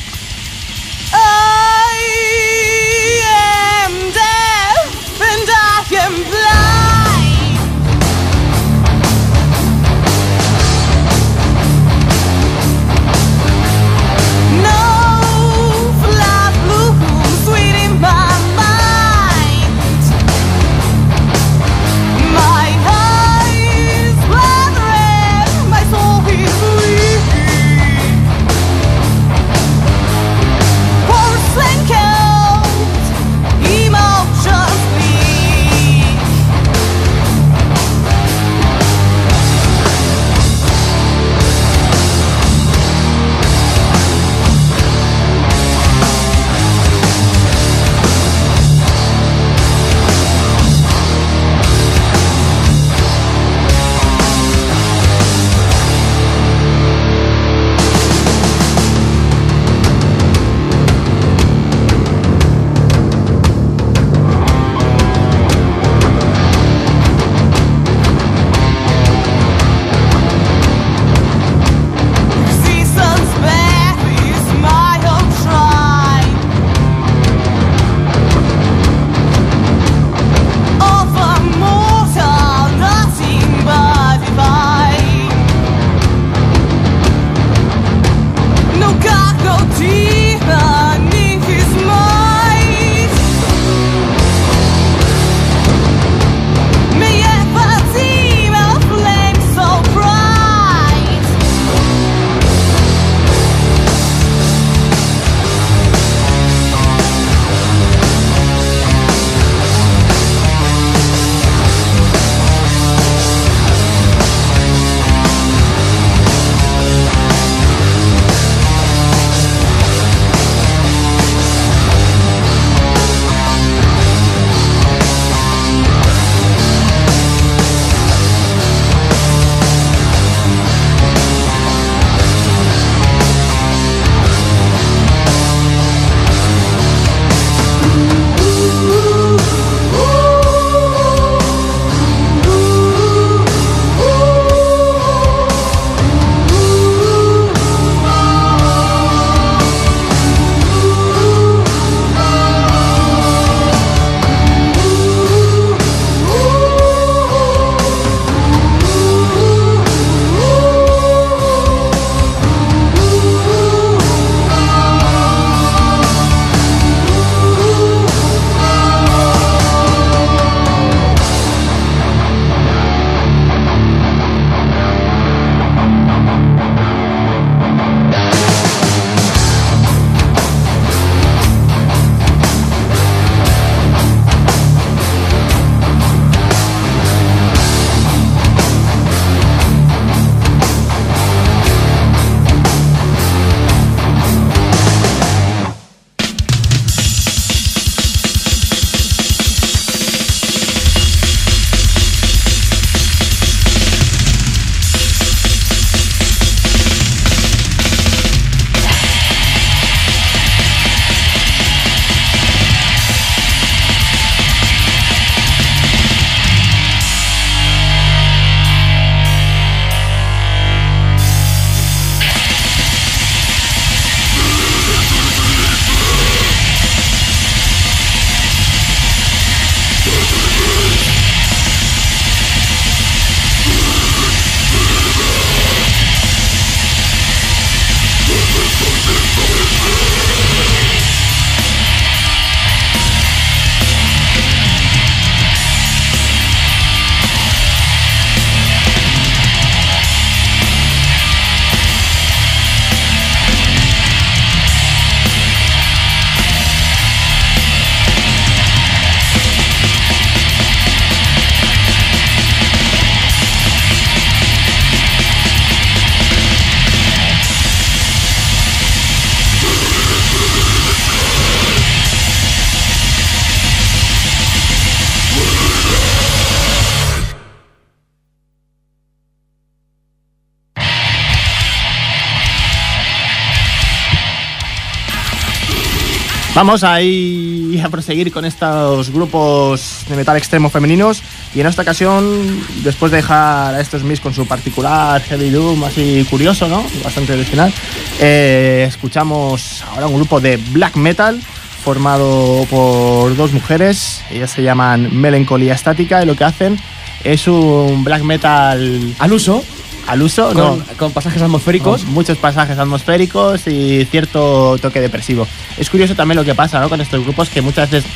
Vamos 286.60 286.84
a 286.84 286.96
a 286.96 287.88
proseguir 287.88 288.30
con 288.30 288.44
estos 288.44 289.10
grupos 289.10 290.04
de 290.10 290.14
metal 290.14 290.36
extremo 290.36 290.68
femeninos 290.68 291.22
y 291.54 291.62
en 291.62 291.66
esta 291.66 291.80
ocasión, 291.80 292.62
después 292.84 293.10
de 293.10 293.16
dejar 293.16 293.74
a 293.74 293.80
estos 293.80 294.02
Miss 294.02 294.20
con 294.20 294.34
su 294.34 294.46
particular 294.46 295.22
heavy 295.22 295.48
doom 295.48 295.82
así 295.84 296.26
curioso, 296.28 296.68
¿no? 296.68 296.84
Bastante 297.02 297.32
original, 297.32 297.72
eh, 298.20 298.84
escuchamos 298.86 299.82
ahora 299.90 300.06
un 300.06 300.16
grupo 300.16 300.38
de 300.38 300.58
black 300.58 300.96
metal 300.96 301.40
formado 301.82 302.66
por 302.68 303.34
dos 303.36 303.54
mujeres, 303.54 304.22
ellas 304.30 304.50
se 304.50 304.62
llaman 304.62 305.08
Melancolía 305.18 305.72
Estática 305.72 306.22
y 306.22 306.26
lo 306.26 306.36
que 306.36 306.44
hacen 306.44 306.78
es 307.24 307.48
un 307.48 308.04
black 308.04 308.22
metal 308.22 309.14
Al 309.18 309.32
uso, 309.32 309.64
al 310.10 310.22
uso, 310.22 310.48
con, 310.48 310.56
no, 310.56 310.84
con 310.96 311.12
pasajes 311.12 311.40
atmosféricos. 311.42 312.02
con 312.02 312.12
muchos 312.14 312.36
pasajes 312.38 312.78
atmosféricos 312.78 313.66
y 313.66 314.04
cierto 314.10 314.76
toque 314.78 315.00
depresivo. 315.00 315.46
Es 315.78 315.88
curioso 315.88 316.14
también 316.14 316.36
lo 316.36 316.44
que 316.44 316.54
pasa 316.54 316.80
¿no? 316.80 316.88
con 316.88 317.00
estos 317.00 317.22
grupos, 317.22 317.48
que 317.48 317.62
muchas 317.62 317.90
veces 317.90 318.10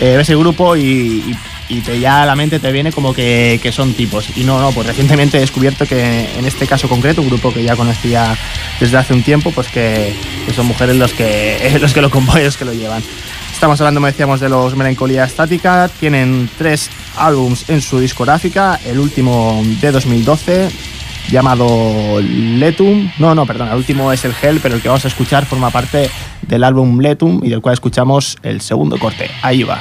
eh, 0.00 0.16
ves 0.16 0.28
el 0.30 0.38
grupo 0.38 0.76
y, 0.76 0.82
y- 0.82 1.36
y 1.72 1.82
te, 1.82 2.00
ya 2.00 2.26
la 2.26 2.34
mente 2.34 2.58
te 2.58 2.72
viene 2.72 2.90
como 2.90 3.14
que, 3.14 3.60
que 3.62 3.70
son 3.70 3.94
tipos. 3.94 4.26
Y 4.36 4.42
no, 4.42 4.60
no, 4.60 4.72
pues 4.72 4.88
recientemente 4.88 5.36
he 5.36 5.40
descubierto 5.40 5.86
que 5.86 6.28
en 6.36 6.44
este 6.44 6.66
caso 6.66 6.88
concreto, 6.88 7.22
un 7.22 7.28
grupo 7.28 7.54
que 7.54 7.62
ya 7.62 7.76
conocía 7.76 8.36
desde 8.80 8.96
hace 8.96 9.14
un 9.14 9.22
tiempo, 9.22 9.52
pues 9.52 9.68
que, 9.68 10.12
que 10.46 10.52
son 10.52 10.66
mujeres 10.66 10.96
los 10.96 11.12
que, 11.12 11.78
los 11.80 11.92
que 11.94 12.00
lo 12.02 12.10
componen, 12.10 12.44
los 12.46 12.56
que 12.56 12.64
lo 12.64 12.72
llevan. 12.74 13.04
Estamos 13.52 13.80
hablando, 13.80 13.98
como 14.00 14.06
decíamos, 14.08 14.40
de 14.40 14.48
los 14.48 14.74
Melancolía 14.74 15.22
Estática. 15.24 15.88
Tienen 16.00 16.50
tres 16.58 16.90
álbums 17.16 17.68
en 17.68 17.80
su 17.80 18.00
discográfica. 18.00 18.80
El 18.84 18.98
último 18.98 19.62
de 19.80 19.92
2012, 19.92 20.70
llamado 21.30 22.20
Letum. 22.20 23.10
No, 23.18 23.34
no, 23.34 23.46
perdón, 23.46 23.68
el 23.68 23.76
último 23.76 24.12
es 24.12 24.24
el 24.24 24.34
Hell, 24.40 24.60
pero 24.62 24.74
el 24.74 24.82
que 24.82 24.88
vamos 24.88 25.04
a 25.04 25.08
escuchar 25.08 25.46
forma 25.46 25.70
parte 25.70 26.10
del 26.42 26.64
álbum 26.64 27.00
Letum 27.00 27.40
y 27.44 27.48
del 27.48 27.60
cual 27.60 27.74
escuchamos 27.74 28.36
el 28.42 28.60
segundo 28.60 28.98
corte. 28.98 29.30
Ahí 29.42 29.62
va. 29.62 29.80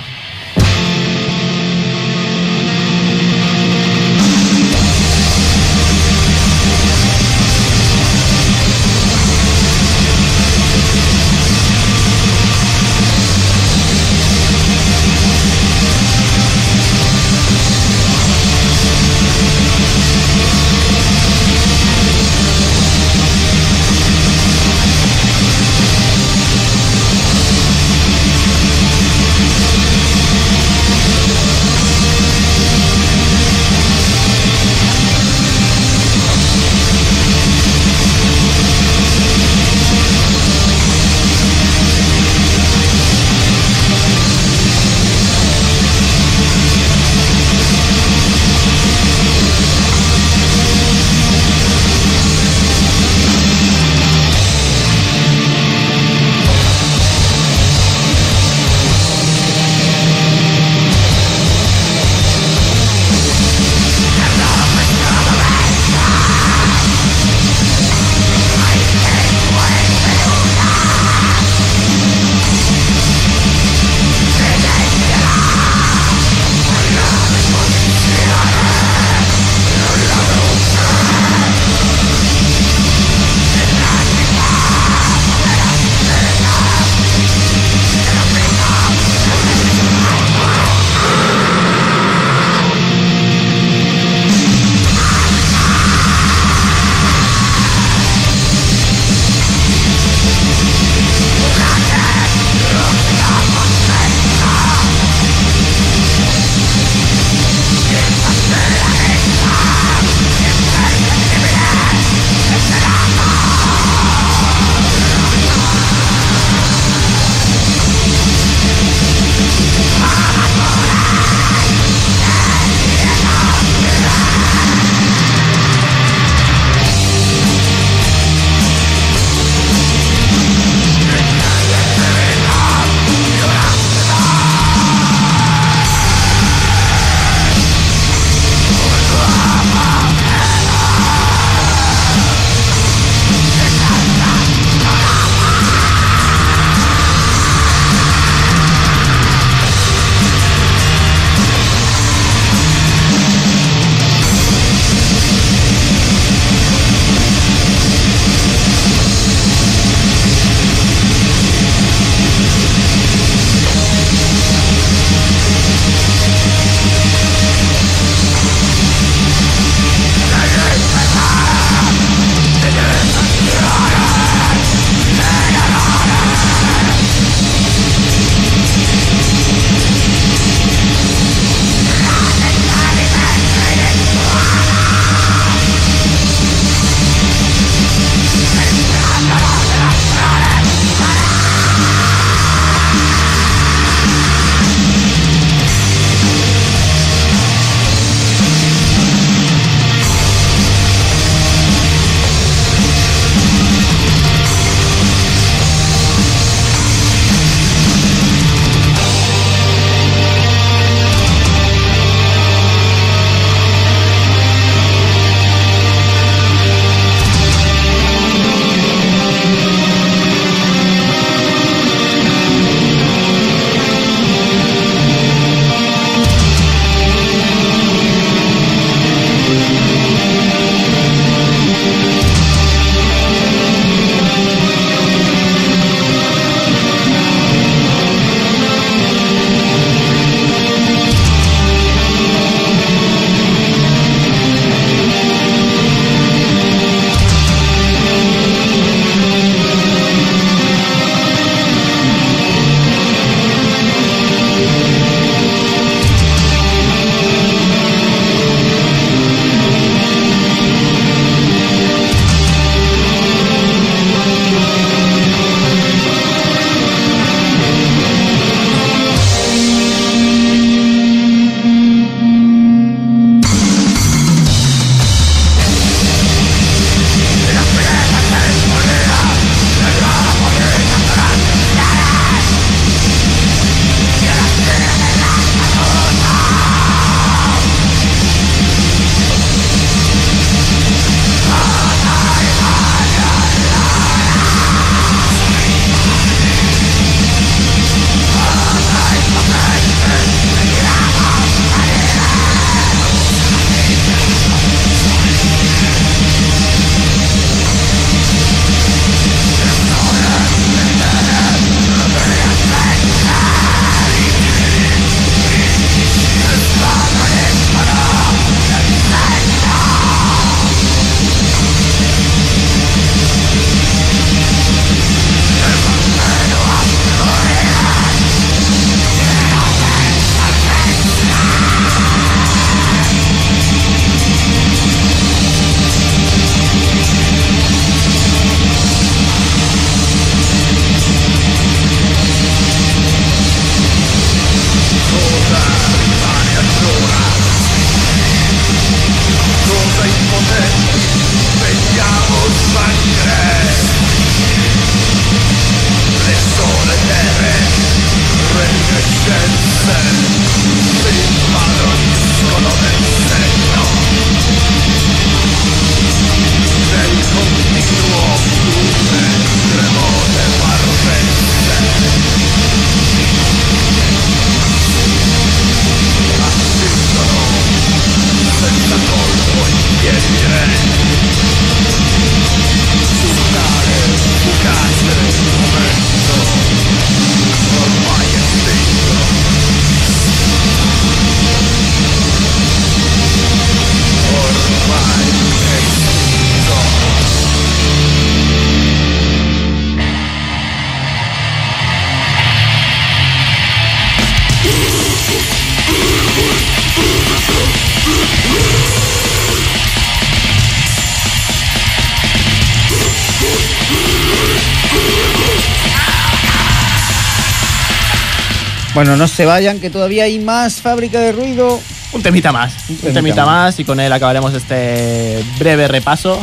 Bueno, 419.00 419.16
no 419.16 419.30
se 419.30 419.46
vayan, 419.46 419.80
que 419.80 419.90
todavía 419.90 420.26
hay 420.26 420.40
más 420.40 420.82
fábrica 420.82 421.22
de 421.22 421.32
ruido. 421.32 421.80
Un 422.12 422.22
temita 422.22 422.52
más. 422.52 422.74
Un 422.90 422.98
temita 422.98 423.14
temita, 423.14 423.46
más. 423.46 423.56
más 423.68 423.80
y 423.80 423.86
con 423.86 423.98
él 423.98 424.12
acabaremos 424.12 424.54
este 424.54 425.42
breve 425.58 425.88
repaso 425.88 426.38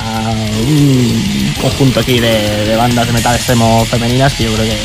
a 0.00 0.30
un 0.66 1.54
conjunto 1.60 2.00
aquí 2.00 2.20
de, 2.20 2.64
de 2.64 2.76
bandas 2.76 3.06
de 3.06 3.12
metal 3.12 3.36
extremo 3.36 3.84
femeninas 3.84 4.32
que 4.32 4.44
yo 4.44 4.54
creo 4.54 4.64
que 4.64 4.78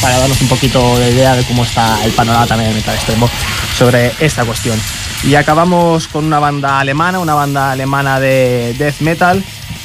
para 0.00 0.20
darnos 0.20 0.40
un 0.40 0.46
poquito 0.46 0.96
de 1.00 1.10
idea 1.10 1.34
de 1.34 1.42
cómo 1.42 1.64
está 1.64 2.04
el 2.04 2.12
panorama 2.12 2.46
también 2.46 2.70
del 2.70 2.78
metal 2.78 2.94
extremo 2.94 3.28
sobre 3.76 4.12
esta 4.20 4.44
cuestión. 4.44 4.80
Y 5.24 5.34
acabamos 5.34 6.06
con 6.06 6.24
una 6.24 6.38
banda 6.38 6.78
alemana, 6.78 7.18
una 7.18 7.34
banda 7.34 7.72
alemana 7.72 8.20
de 8.20 8.72
death 8.78 9.00
metal 9.00 9.42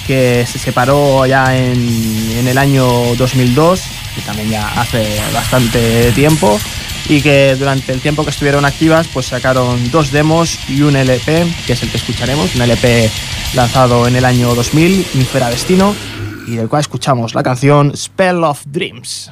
que 0.08 0.46
se 0.46 0.60
separó 0.60 1.26
ya 1.26 1.58
en, 1.58 2.32
en 2.38 2.48
el 2.48 2.58
año 2.58 2.86
2002, 3.16 3.82
que 4.16 4.22
también 4.22 4.50
ya 4.50 4.68
hace 4.80 5.20
bastante 5.34 6.12
tiempo, 6.12 6.60
y 7.10 7.22
que 7.22 7.56
durante 7.56 7.92
el 7.92 8.02
tiempo 8.02 8.24
que 8.24 8.30
estuvieron 8.30 8.66
activas 8.66 9.08
pues 9.14 9.28
sacaron 9.28 9.92
dos 9.92 10.12
demos 10.12 10.58
y 10.70 10.82
un 10.82 10.96
LP, 10.96 11.48
que 11.66 11.74
es 11.74 11.84
el 11.84 11.90
que 11.90 11.98
escucharemos, 11.98 12.56
un 12.56 12.62
LP 12.62 13.10
lanzado 13.54 14.08
en 14.08 14.16
el 14.16 14.26
año 14.26 14.54
2000, 14.56 15.08
Infera 15.16 15.50
Destino, 15.50 15.96
y 16.48 16.56
del 16.56 16.70
cual 16.70 16.82
escuchamos 16.82 17.36
la 17.36 17.44
canción 17.44 17.96
Spell 17.96 18.44
of 18.44 18.62
Dreams. 18.66 19.32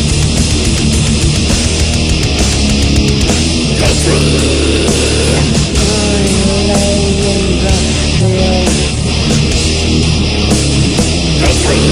Thank 11.63 11.85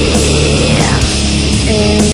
you. 0.00 0.05